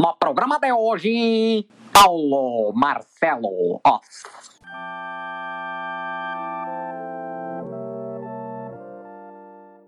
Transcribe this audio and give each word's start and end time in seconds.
No 0.00 0.16
programa 0.18 0.58
de 0.58 0.72
hoje, 0.72 1.66
Paulo 1.92 2.72
Marcelo 2.72 3.82
Oss. 3.84 4.59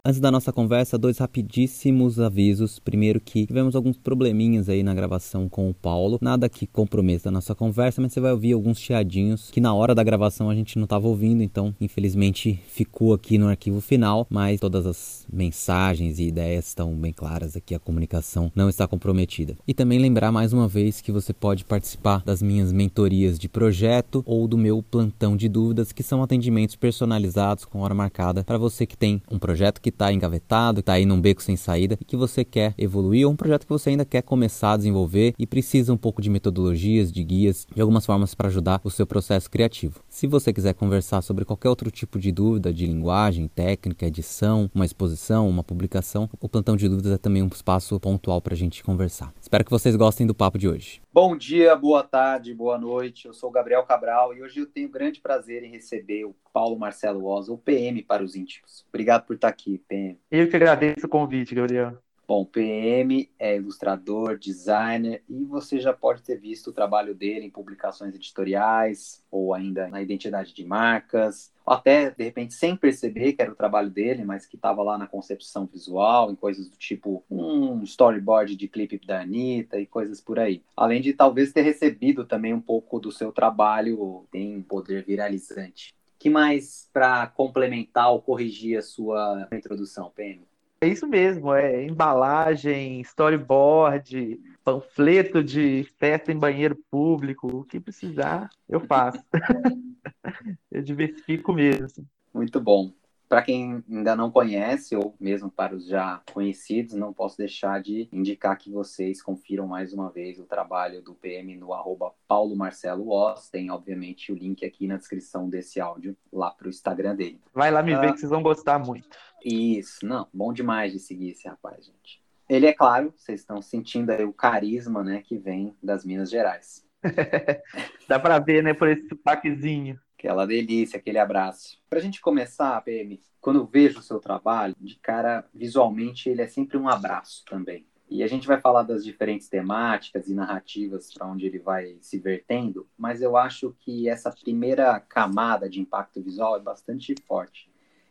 Antes 0.05 0.19
da 0.19 0.33
nossa 0.33 0.53
conversa, 0.53 0.99
dois 0.99 1.19
rapidíssimos 1.19 2.19
avisos. 2.19 2.81
Primeiro 2.81 3.21
que 3.21 3.47
tivemos 3.47 3.77
alguns 3.77 3.97
probleminhas 3.97 4.69
aí 4.69 4.83
na 4.83 4.93
gravação 4.93 5.49
com 5.49 5.71
o 5.71 5.75
Paulo. 5.75 6.19
Nada 6.21 6.49
que 6.49 6.67
comprometa 6.67 7.29
a 7.29 7.33
nossa 7.33 7.55
conversa, 7.55 8.03
mas 8.03 8.13
você 8.13 8.19
vai 8.19 8.33
ouvir 8.33 8.53
alguns 8.53 8.81
chiadinhos 8.81 9.49
que 9.53 9.61
na 9.61 9.73
hora 9.73 9.95
da 9.95 10.03
gravação 10.03 10.51
a 10.51 10.57
gente 10.57 10.77
não 10.77 10.87
estava 10.87 11.07
ouvindo, 11.07 11.41
então 11.41 11.73
infelizmente 11.81 12.59
ficou 12.67 13.15
aqui 13.15 13.39
no 13.39 13.47
arquivo 13.47 13.81
final, 13.81 14.27
mas 14.29 14.59
todas 14.59 14.87
as 14.87 15.25
mensagens 15.33 16.19
e 16.19 16.25
ideias 16.25 16.67
estão 16.67 16.93
bem 16.97 17.13
claras 17.13 17.57
aqui, 17.57 17.73
a 17.73 17.79
comunicação 17.79 18.51
não 18.57 18.69
está 18.69 18.89
comprometida. 18.89 19.57
E 19.69 19.73
também 19.73 20.01
lembrar 20.01 20.33
mais 20.33 20.53
uma 20.53 20.67
vez 20.67 21.01
que 21.01 21.13
você 21.13 21.33
pode 21.33 21.65
participar 21.65 22.25
das 22.25 22.43
minhas 22.43 22.73
mentorias 22.73 23.39
de 23.39 23.49
projeto 23.49 24.25
ou 24.27 24.49
do 24.49 24.59
meu 24.59 24.83
plantão 24.83 25.37
de 25.37 25.49
dúvidas, 25.49 25.93
que 25.93 26.03
são 26.03 26.25
atendimentos 26.25 26.75
personalizados 26.75 27.65
com 27.65 27.79
hora 27.83 27.95
marcada 27.95 28.43
para 28.43 28.59
você 28.59 28.85
que 28.85 28.97
tem 28.97 29.23
um 29.31 29.39
projeto 29.39 29.81
que 29.81 29.92
está 29.93 30.13
engavetado, 30.13 30.81
está 30.81 30.95
aí 30.95 31.07
num 31.07 31.21
beco 31.21 31.43
sem 31.43 31.57
saída 31.57 31.97
e 32.01 32.05
que 32.05 32.17
você 32.17 32.45
quer 32.45 32.75
evoluir, 32.77 33.27
ou 33.27 33.33
um 33.33 33.37
projeto 33.37 33.65
que 33.65 33.73
você 33.73 33.91
ainda 33.91 34.05
quer 34.05 34.23
começar 34.23 34.73
a 34.73 34.77
desenvolver 34.77 35.35
e 35.39 35.47
precisa 35.47 35.93
um 35.93 35.97
pouco 35.97 36.21
de 36.21 36.31
metodologias, 36.31 37.13
de 37.13 37.23
guias, 37.23 37.67
de 37.75 37.81
algumas 37.81 38.07
formas 38.07 38.35
para 38.35 38.49
ajudar 38.49 38.81
o 38.83 38.91
seu 38.91 39.07
processo 39.07 39.51
criativo. 39.51 40.01
Se 40.09 40.27
você 40.27 40.53
quiser 40.53 40.75
conversar 40.75 41.23
sobre 41.23 41.45
qualquer 41.45 41.69
outro 41.69 41.91
tipo 41.91 42.19
de 42.19 42.33
dúvida 42.33 42.73
de 42.73 42.87
linguagem, 42.87 43.49
técnica, 43.49 44.07
edição, 44.07 44.71
uma 44.75 44.85
exposição, 44.85 45.49
uma 45.49 45.63
publicação, 45.63 46.29
o 46.41 46.49
plantão 46.49 46.77
de 46.77 46.89
dúvidas 46.89 47.13
é 47.13 47.19
também 47.19 47.43
um 47.43 47.49
espaço 47.53 47.99
pontual 48.01 48.41
para 48.41 48.55
a 48.55 48.57
gente 48.57 48.83
conversar. 48.83 49.33
Espero 49.41 49.65
que 49.65 49.71
vocês 49.71 49.95
gostem 49.97 50.27
do 50.27 50.35
papo 50.35 50.59
de 50.59 50.69
hoje. 50.69 51.02
Bom 51.15 51.37
dia, 51.37 51.77
boa 51.77 52.03
tarde, 52.03 52.55
boa 52.55 52.79
noite. 52.79 53.27
Eu 53.27 53.35
sou 53.35 53.51
Gabriel 53.51 53.85
Cabral 53.85 54.35
e 54.35 54.43
hoje 54.43 54.61
eu 54.61 54.67
tenho 54.67 54.89
grande 54.89 55.21
prazer 55.21 55.63
em 55.63 55.71
receber 55.71 56.25
o 56.25 56.35
Paulo 56.55 56.79
Marcelo 56.79 57.27
Oza, 57.27 57.53
o 57.53 57.59
PM 57.59 58.03
para 58.03 58.25
os 58.25 58.35
íntimos. 58.35 58.87
Obrigado 58.89 59.27
por 59.27 59.37
estar 59.37 59.49
aqui, 59.49 59.77
PM. 59.87 60.19
Eu 60.31 60.49
que 60.49 60.57
agradeço 60.57 61.05
o 61.05 61.11
convite, 61.11 61.55
Gabriel. 61.55 61.99
Bom, 62.33 62.47
PM 62.47 63.29
é 63.39 63.57
ilustrador, 63.57 64.39
designer 64.39 65.23
e 65.29 65.45
você 65.45 65.79
já 65.79 65.93
pode 65.93 66.23
ter 66.23 66.41
visto 66.41 66.69
o 66.69 66.73
trabalho 66.73 67.15
dele 67.15 67.45
em 67.45 67.51
publicações 67.51 68.15
editoriais 68.15 69.23
ou 69.31 69.53
ainda 69.53 69.87
na 69.89 70.01
identidade 70.01 70.55
de 70.55 70.65
marcas, 70.65 71.53
até 71.67 72.09
de 72.09 72.25
repente 72.25 72.55
sem 72.55 72.75
perceber 72.75 73.35
que 73.35 73.43
era 73.43 73.53
o 73.53 73.55
trabalho 73.55 73.91
dele, 73.91 74.25
mas 74.25 74.47
que 74.47 74.57
estava 74.57 74.83
lá 74.83 74.97
na 74.97 75.07
concepção 75.07 75.67
visual, 75.67 76.33
em 76.33 76.35
coisas 76.35 76.71
do 76.71 76.77
tipo 76.79 77.23
um 77.31 77.83
storyboard 77.83 78.57
de 78.57 78.67
clipe 78.67 78.99
da 79.07 79.21
Anitta 79.21 79.79
e 79.79 79.85
coisas 79.85 80.19
por 80.19 80.39
aí. 80.39 80.63
Além 80.75 81.03
de 81.03 81.13
talvez 81.13 81.53
ter 81.53 81.61
recebido 81.61 82.25
também 82.25 82.55
um 82.55 82.63
pouco 82.63 82.99
do 82.99 83.13
seu 83.13 83.31
trabalho, 83.31 84.27
tem 84.33 84.63
poder 84.63 85.05
viralizante. 85.05 85.95
que 86.19 86.31
mais 86.31 86.89
para 86.95 87.27
complementar 87.27 88.11
ou 88.11 88.23
corrigir 88.23 88.79
a 88.79 88.83
sua 88.83 89.49
introdução, 89.53 90.11
PM? 90.17 90.51
É 90.83 90.89
isso 90.89 91.07
mesmo, 91.07 91.55
é 91.55 91.87
embalagem, 91.87 93.01
storyboard, 93.03 94.41
panfleto 94.65 95.41
de 95.41 95.85
festa 95.97 96.33
em 96.33 96.37
banheiro 96.37 96.77
público, 96.91 97.47
o 97.47 97.65
que 97.65 97.79
precisar, 97.79 98.51
eu 98.69 98.81
faço. 98.81 99.23
eu 100.73 100.83
diversifico 100.83 101.53
mesmo. 101.53 102.05
Muito 102.35 102.61
bom. 102.61 102.93
Para 103.33 103.41
quem 103.41 103.83
ainda 103.91 104.15
não 104.15 104.31
conhece, 104.31 104.95
ou 104.95 105.17
mesmo 105.19 105.51
para 105.51 105.75
os 105.75 105.87
já 105.87 106.21
conhecidos, 106.35 106.93
não 106.93 107.15
posso 107.15 107.39
deixar 107.39 107.81
de 107.81 108.07
indicar 108.13 108.59
que 108.59 108.71
vocês 108.71 109.23
confiram 109.23 109.67
mais 109.67 109.95
uma 109.95 110.11
vez 110.11 110.39
o 110.39 110.45
trabalho 110.45 111.01
do 111.01 111.15
PM 111.15 111.57
no 111.57 111.73
arroba 111.73 112.13
Paulo 112.29 112.55
Marcelo 112.55 113.09
Oz. 113.09 113.49
Tem, 113.49 113.71
obviamente, 113.71 114.31
o 114.31 114.35
link 114.35 114.67
aqui 114.67 114.87
na 114.87 114.99
descrição 114.99 115.49
desse 115.49 115.81
áudio, 115.81 116.15
lá 116.31 116.51
para 116.51 116.67
o 116.67 116.69
Instagram 116.69 117.17
dele. 117.17 117.41
Vai 117.55 117.71
lá 117.71 117.83
me 117.83 117.95
Ah. 117.95 118.01
ver 118.01 118.13
que 118.13 118.21
vocês 118.21 118.29
vão 118.29 118.43
gostar 118.43 118.79
muito. 118.79 119.09
Isso, 119.43 120.05
não, 120.05 120.29
bom 120.31 120.53
demais 120.53 120.93
de 120.93 120.99
seguir 120.99 121.31
esse 121.31 121.49
rapaz, 121.49 121.87
gente. 121.87 122.23
Ele 122.51 122.67
é 122.67 122.75
claro, 122.75 123.15
vocês 123.17 123.41
estão 123.41 123.63
sentindo 123.63 124.11
aí 124.11 124.25
o 124.27 124.33
carisma, 124.35 125.03
né, 125.03 125.23
que 125.23 125.39
vem 125.39 125.75
das 125.83 126.05
Minas 126.05 126.31
Gerais. 126.31 126.87
Dá 128.07 128.21
pra 128.21 128.39
ver, 128.39 128.63
né, 128.63 128.75
por 128.75 128.89
esse 128.89 129.09
sotaquezinho. 129.09 129.99
Aquela 130.23 130.47
delícia, 130.47 131.01
aquele 131.01 131.19
abraço. 131.19 131.77
Pra 131.91 131.99
gente 131.99 132.21
começar, 132.21 132.81
PM, 132.83 133.21
quando 133.41 133.59
eu 133.59 133.67
vejo 133.67 133.99
o 133.99 134.03
seu 134.03 134.21
trabalho, 134.21 134.73
de 134.81 134.95
cara, 134.95 135.45
visualmente, 135.53 136.29
ele 136.29 136.41
é 136.41 136.47
sempre 136.47 136.79
um 136.79 136.89
abraço 136.89 137.45
também. 137.45 137.85
E 138.09 138.23
a 138.23 138.29
gente 138.29 138.47
vai 138.47 138.61
falar 138.61 138.85
das 138.85 139.05
diferentes 139.05 139.49
temáticas 139.49 140.29
e 140.29 140.35
narrativas 140.35 141.13
para 141.13 141.27
onde 141.27 141.45
ele 141.45 141.59
vai 141.59 141.97
se 142.01 142.21
vertendo, 142.21 142.89
mas 142.97 143.21
eu 143.21 143.37
acho 143.37 143.75
que 143.81 144.09
essa 144.09 144.31
primeira 144.31 145.01
camada 145.01 145.69
de 145.69 145.81
impacto 145.81 146.23
visual 146.23 146.57
é 146.57 146.61
bastante 146.61 147.17
forte. 147.27 147.69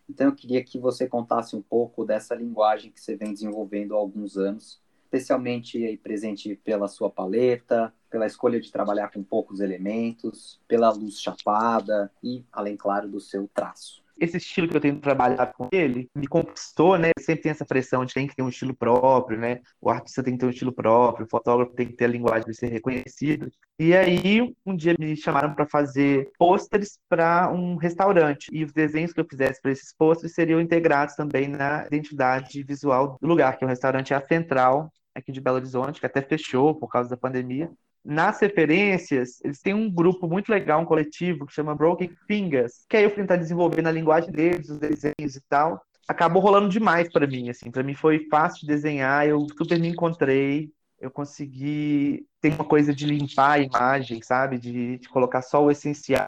Então 0.09 0.27
eu 0.27 0.35
queria 0.35 0.61
que 0.61 0.77
você 0.77 1.07
contasse 1.07 1.55
um 1.55 1.61
pouco 1.61 2.03
dessa 2.03 2.35
linguagem 2.35 2.91
que 2.91 2.99
você 2.99 3.15
vem 3.15 3.31
desenvolvendo 3.31 3.95
há 3.95 3.97
alguns 3.97 4.35
anos, 4.35 4.81
especialmente 5.05 5.77
aí 5.77 5.95
presente 5.95 6.57
pela 6.57 6.89
sua 6.89 7.09
paleta, 7.09 7.93
pela 8.11 8.27
escolha 8.27 8.59
de 8.59 8.71
trabalhar 8.71 9.09
com 9.09 9.23
poucos 9.23 9.61
elementos, 9.61 10.59
pela 10.67 10.91
luz 10.91 11.19
chapada 11.19 12.11
e, 12.21 12.43
além, 12.51 12.75
claro, 12.75 13.07
do 13.07 13.19
seu 13.19 13.49
traço. 13.53 14.01
Esse 14.19 14.37
estilo 14.37 14.67
que 14.67 14.77
eu 14.77 14.81
tenho 14.81 14.99
trabalhado 14.99 15.51
com 15.55 15.67
ele 15.71 16.07
me 16.15 16.27
conquistou, 16.27 16.95
né? 16.95 17.09
Sempre 17.19 17.43
tem 17.43 17.51
essa 17.51 17.65
pressão 17.65 18.05
de 18.05 18.13
tem 18.13 18.27
que 18.27 18.35
ter 18.35 18.43
um 18.43 18.49
estilo 18.49 18.75
próprio, 18.75 19.39
né? 19.39 19.61
O 19.81 19.89
artista 19.89 20.21
tem 20.21 20.33
que 20.33 20.39
ter 20.39 20.45
um 20.45 20.51
estilo 20.51 20.71
próprio, 20.71 21.25
o 21.25 21.29
fotógrafo 21.29 21.73
tem 21.73 21.87
que 21.87 21.93
ter 21.93 22.05
a 22.05 22.09
linguagem 22.09 22.43
para 22.43 22.53
ser 22.53 22.67
reconhecido. 22.67 23.49
E 23.79 23.95
aí, 23.95 24.53
um 24.63 24.75
dia 24.75 24.93
me 24.99 25.15
chamaram 25.15 25.55
para 25.55 25.65
fazer 25.65 26.29
pôsteres 26.37 26.99
para 27.09 27.51
um 27.51 27.77
restaurante. 27.77 28.47
E 28.51 28.63
os 28.63 28.71
desenhos 28.71 29.11
que 29.11 29.19
eu 29.19 29.25
fizesse 29.27 29.59
para 29.59 29.71
esses 29.71 29.91
pôsteres 29.91 30.35
seriam 30.35 30.61
integrados 30.61 31.15
também 31.15 31.47
na 31.47 31.87
identidade 31.87 32.61
visual 32.61 33.17
do 33.19 33.27
lugar, 33.27 33.57
que 33.57 33.63
é 33.63 33.65
o 33.65 33.69
restaurante 33.69 34.13
é 34.13 34.17
a 34.17 34.21
Central, 34.21 34.91
aqui 35.15 35.31
de 35.31 35.41
Belo 35.41 35.57
Horizonte, 35.57 35.99
que 35.99 36.05
até 36.05 36.21
fechou 36.21 36.75
por 36.75 36.89
causa 36.89 37.09
da 37.09 37.17
pandemia. 37.17 37.71
Nas 38.03 38.39
referências, 38.39 39.39
eles 39.43 39.61
têm 39.61 39.75
um 39.75 39.89
grupo 39.89 40.27
muito 40.27 40.49
legal, 40.49 40.81
um 40.81 40.85
coletivo, 40.85 41.45
que 41.45 41.53
chama 41.53 41.75
Broken 41.75 42.11
Fingers, 42.27 42.83
que 42.89 42.97
aí 42.97 43.03
eu 43.03 43.09
fui 43.09 43.21
tentar 43.21 43.35
desenvolver 43.35 43.83
na 43.83 43.91
linguagem 43.91 44.31
deles, 44.31 44.69
os 44.69 44.79
desenhos 44.79 45.35
e 45.35 45.41
tal. 45.47 45.81
Acabou 46.07 46.41
rolando 46.41 46.67
demais 46.67 47.11
para 47.11 47.27
mim, 47.27 47.49
assim. 47.49 47.69
Para 47.69 47.83
mim 47.83 47.93
foi 47.93 48.27
fácil 48.27 48.61
de 48.61 48.67
desenhar, 48.67 49.27
eu 49.27 49.45
super 49.55 49.79
me 49.79 49.87
encontrei. 49.87 50.71
Eu 50.99 51.11
consegui 51.11 52.27
ter 52.39 52.53
uma 52.53 52.65
coisa 52.65 52.93
de 52.93 53.05
limpar 53.05 53.51
a 53.53 53.59
imagem, 53.59 54.21
sabe? 54.21 54.57
De, 54.57 54.97
de 54.97 55.09
colocar 55.09 55.41
só 55.41 55.63
o 55.63 55.71
essencial. 55.71 56.25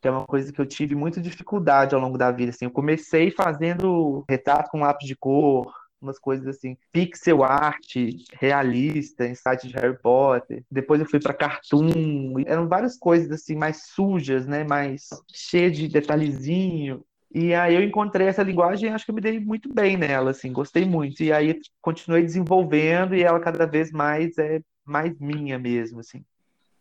Que 0.00 0.08
é 0.08 0.10
uma 0.10 0.26
coisa 0.26 0.52
que 0.52 0.60
eu 0.60 0.66
tive 0.66 0.94
muita 0.94 1.20
dificuldade 1.20 1.94
ao 1.94 2.00
longo 2.00 2.18
da 2.18 2.30
vida, 2.30 2.50
assim. 2.50 2.64
Eu 2.64 2.70
comecei 2.70 3.30
fazendo 3.30 4.24
retrato 4.28 4.70
com 4.70 4.80
lápis 4.80 5.06
de 5.06 5.16
cor, 5.16 5.72
umas 6.04 6.18
coisas 6.18 6.46
assim, 6.46 6.76
pixel 6.92 7.42
art, 7.42 7.96
realista, 8.32 9.26
em 9.26 9.34
site 9.34 9.68
de 9.68 9.74
Harry 9.74 9.98
Potter. 9.98 10.64
Depois 10.70 11.00
eu 11.00 11.06
fui 11.06 11.18
para 11.18 11.34
cartoon, 11.34 12.34
eram 12.46 12.68
várias 12.68 12.96
coisas 12.96 13.30
assim 13.30 13.56
mais 13.56 13.86
sujas, 13.86 14.46
né, 14.46 14.64
mais 14.64 15.08
cheias 15.32 15.76
de 15.76 15.88
detalhezinho. 15.88 17.04
E 17.34 17.52
aí 17.52 17.74
eu 17.74 17.82
encontrei 17.82 18.28
essa 18.28 18.44
linguagem, 18.44 18.88
e 18.88 18.92
acho 18.92 19.04
que 19.04 19.10
eu 19.10 19.14
me 19.14 19.20
dei 19.20 19.40
muito 19.40 19.72
bem 19.72 19.96
nela, 19.96 20.30
assim, 20.30 20.52
gostei 20.52 20.84
muito. 20.84 21.22
E 21.22 21.32
aí 21.32 21.58
continuei 21.82 22.22
desenvolvendo 22.22 23.16
e 23.16 23.24
ela 23.24 23.40
cada 23.40 23.66
vez 23.66 23.90
mais 23.90 24.38
é 24.38 24.60
mais 24.84 25.18
minha 25.18 25.58
mesmo, 25.58 25.98
assim. 25.98 26.24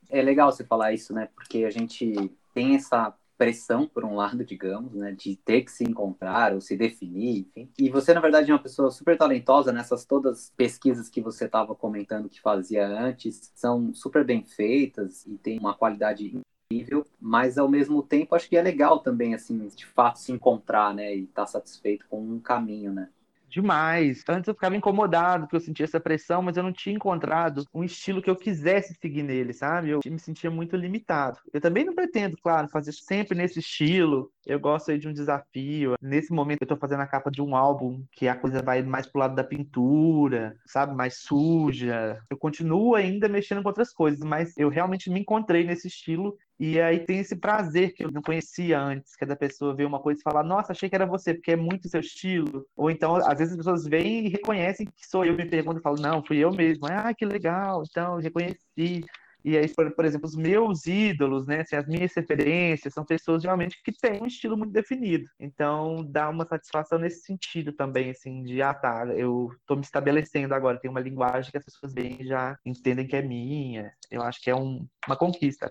É 0.10 0.22
legal 0.22 0.52
você 0.52 0.64
falar 0.64 0.94
isso, 0.94 1.14
né? 1.14 1.30
Porque 1.34 1.64
a 1.64 1.72
gente 1.72 2.32
tem 2.54 2.76
essa 2.76 3.16
pressão, 3.38 3.88
por 3.88 4.06
um 4.06 4.16
lado, 4.16 4.44
digamos, 4.46 4.94
né? 4.94 5.12
De 5.12 5.36
ter 5.36 5.64
que 5.64 5.72
se 5.72 5.84
encontrar 5.84 6.54
ou 6.54 6.62
se 6.62 6.76
definir, 6.78 7.40
enfim. 7.40 7.70
E 7.78 7.90
você, 7.90 8.14
na 8.14 8.22
verdade, 8.22 8.52
é 8.52 8.54
uma 8.54 8.62
pessoa 8.62 8.92
super 8.92 9.18
talentosa 9.18 9.72
nessas 9.72 10.06
todas 10.06 10.52
pesquisas 10.56 11.10
que 11.10 11.22
você 11.22 11.46
estava 11.46 11.76
comentando 11.76 12.30
que 12.30 12.42
fazia 12.42 12.88
antes. 12.88 13.52
São 13.56 13.94
super 13.94 14.24
bem 14.24 14.44
feitas 14.44 15.26
e 15.26 15.38
tem 15.38 15.60
uma 15.60 15.74
qualidade 15.74 16.44
incrível, 16.72 17.06
mas 17.20 17.58
ao 17.58 17.70
mesmo 17.70 18.02
tempo 18.02 18.36
acho 18.36 18.50
que 18.50 18.58
é 18.58 18.62
legal 18.62 19.00
também, 19.00 19.34
assim, 19.34 19.68
de 19.68 19.86
fato 19.86 20.20
se 20.20 20.32
encontrar, 20.32 20.94
né? 20.94 21.16
E 21.16 21.24
estar 21.24 21.46
satisfeito 21.46 22.06
com 22.10 22.22
um 22.22 22.40
caminho, 22.40 22.94
né? 22.94 23.10
Demais. 23.54 24.24
Antes 24.28 24.48
eu 24.48 24.56
ficava 24.56 24.76
incomodado 24.76 25.44
porque 25.44 25.58
eu 25.58 25.60
sentia 25.60 25.84
essa 25.84 26.00
pressão, 26.00 26.42
mas 26.42 26.58
eu 26.58 26.64
não 26.64 26.74
tinha 26.74 26.96
encontrado 26.96 27.64
um 27.72 27.84
estilo 27.84 28.20
que 28.20 28.28
eu 28.28 28.36
quisesse 28.36 28.96
seguir 29.00 29.22
nele, 29.22 29.54
sabe? 29.54 29.92
Eu 29.92 30.00
me 30.04 30.18
sentia 30.18 30.50
muito 30.50 30.76
limitado. 30.76 31.38
Eu 31.54 31.62
também 31.62 31.86
não 31.86 31.94
pretendo, 31.94 32.36
claro, 32.42 32.68
fazer 32.68 32.92
sempre 32.94 33.38
nesse 33.38 33.60
estilo. 33.60 34.32
Eu 34.44 34.60
gosto 34.60 34.90
aí 34.90 34.98
de 34.98 35.08
um 35.08 35.14
desafio. 35.14 35.94
Nesse 36.02 36.34
momento 36.34 36.64
eu 36.64 36.68
tô 36.68 36.76
fazendo 36.76 37.02
a 37.02 37.08
capa 37.08 37.30
de 37.30 37.44
um 37.44 37.56
álbum 37.56 38.04
que 38.14 38.28
a 38.28 38.36
coisa 38.36 38.60
vai 38.60 38.82
mais 38.82 39.06
pro 39.06 39.20
lado 39.20 39.36
da 39.36 39.44
pintura, 39.44 40.58
sabe? 40.66 40.96
Mais 40.96 41.18
suja. 41.18 42.20
Eu 42.32 42.38
continuo 42.38 42.96
ainda 42.96 43.30
mexendo 43.30 43.62
com 43.62 43.68
outras 43.68 43.94
coisas, 43.94 44.22
mas 44.22 44.58
eu 44.58 44.68
realmente 44.68 45.12
me 45.12 45.20
encontrei 45.20 45.64
nesse 45.64 45.88
estilo 45.88 46.36
E 46.60 46.80
aí 46.80 47.00
tem 47.00 47.20
esse 47.20 47.36
prazer 47.36 47.94
que 47.94 48.04
eu 48.06 48.12
não 48.12 48.22
conhecia 48.22 48.80
antes, 48.80 49.16
que 49.16 49.24
é 49.24 49.28
da 49.28 49.36
pessoa 49.36 49.76
ver 49.76 49.86
uma 49.86 50.00
coisa 50.00 50.20
e 50.20 50.24
falar, 50.24 50.44
nossa, 50.44 50.72
achei 50.72 50.90
que 50.90 50.96
era 50.96 51.06
você, 51.06 51.34
porque 51.34 51.52
é 51.52 51.56
muito 51.56 51.90
seu 51.90 52.00
estilo. 52.00 52.66
Ou 52.76 52.90
então, 52.92 53.16
às 53.16 53.38
vezes 53.38 53.54
as 53.54 53.58
pessoas 53.58 53.86
vêm 53.86 54.28
e 54.28 54.30
reconhecem 54.30 54.86
que 54.86 55.08
sou 55.08 55.26
eu, 55.26 55.36
me 55.36 55.46
perguntam 55.46 55.80
e 55.80 55.84
falam, 55.84 56.02
não, 56.02 56.24
fui 56.26 56.38
eu 56.38 56.52
mesmo. 56.52 56.86
Ah, 56.88 57.14
que 57.14 57.26
legal, 57.26 57.84
então, 57.90 58.18
reconheci. 58.18 59.04
E 59.46 59.58
aí, 59.58 59.68
por, 59.74 59.94
por, 59.94 60.06
exemplo, 60.06 60.26
os 60.28 60.36
meus 60.38 60.86
ídolos, 60.86 61.46
né, 61.46 61.62
assim, 61.62 61.76
as 61.76 61.86
minhas 61.86 62.14
referências, 62.16 62.94
são 62.94 63.04
pessoas 63.04 63.44
realmente 63.44 63.82
que 63.84 63.92
têm 63.92 64.22
um 64.22 64.26
estilo 64.26 64.58
muito 64.58 64.72
definido. 64.72 65.26
Então, 65.38 65.98
dá 66.10 66.30
uma 66.30 66.48
satisfação 66.48 66.98
nesse 66.98 67.26
sentido 67.26 67.74
também, 67.74 68.12
assim, 68.12 68.42
de, 68.44 68.62
ah, 68.62 68.74
tá, 68.74 69.06
eu 69.08 69.50
tô 69.68 69.76
me 69.76 69.82
estabelecendo 69.82 70.54
agora, 70.56 70.80
tem 70.80 70.90
uma 70.90 71.02
linguagem 71.02 71.52
que 71.52 71.58
as 71.58 71.66
pessoas 71.66 71.94
bem 71.94 72.24
já 72.24 72.58
entendem 72.66 73.06
que 73.06 73.18
é 73.18 73.22
minha. 73.22 73.92
Eu 74.10 74.22
acho 74.22 74.42
que 74.42 74.50
é 74.50 74.56
um, 74.56 74.88
uma 75.06 75.18
conquista. 75.18 75.70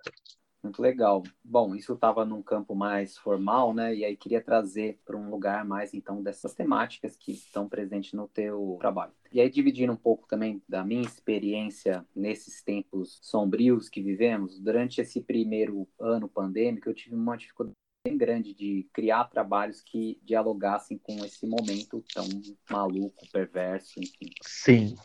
Muito 0.62 0.80
legal. 0.80 1.24
Bom, 1.44 1.74
isso 1.74 1.92
estava 1.92 2.24
num 2.24 2.40
campo 2.40 2.74
mais 2.74 3.18
formal, 3.18 3.74
né? 3.74 3.94
E 3.94 4.04
aí 4.04 4.16
queria 4.16 4.40
trazer 4.40 5.00
para 5.04 5.16
um 5.16 5.28
lugar 5.28 5.64
mais, 5.64 5.92
então, 5.92 6.22
dessas 6.22 6.54
temáticas 6.54 7.16
que 7.16 7.32
estão 7.32 7.68
presentes 7.68 8.12
no 8.12 8.28
teu 8.28 8.76
trabalho. 8.80 9.12
E 9.32 9.40
aí, 9.40 9.50
dividindo 9.50 9.92
um 9.92 9.96
pouco 9.96 10.28
também 10.28 10.62
da 10.68 10.84
minha 10.84 11.02
experiência 11.02 12.06
nesses 12.14 12.62
tempos 12.62 13.18
sombrios 13.22 13.88
que 13.88 14.00
vivemos, 14.00 14.60
durante 14.60 15.00
esse 15.00 15.20
primeiro 15.20 15.88
ano 15.98 16.28
pandêmico, 16.28 16.88
eu 16.88 16.94
tive 16.94 17.16
uma 17.16 17.36
dificuldade 17.36 17.74
bem 18.04 18.16
grande 18.16 18.54
de 18.54 18.88
criar 18.92 19.24
trabalhos 19.24 19.80
que 19.80 20.18
dialogassem 20.22 20.98
com 20.98 21.24
esse 21.24 21.46
momento 21.46 22.04
tão 22.12 22.26
maluco, 22.70 23.26
perverso, 23.32 23.98
enfim. 23.98 24.30
Sim. 24.42 24.96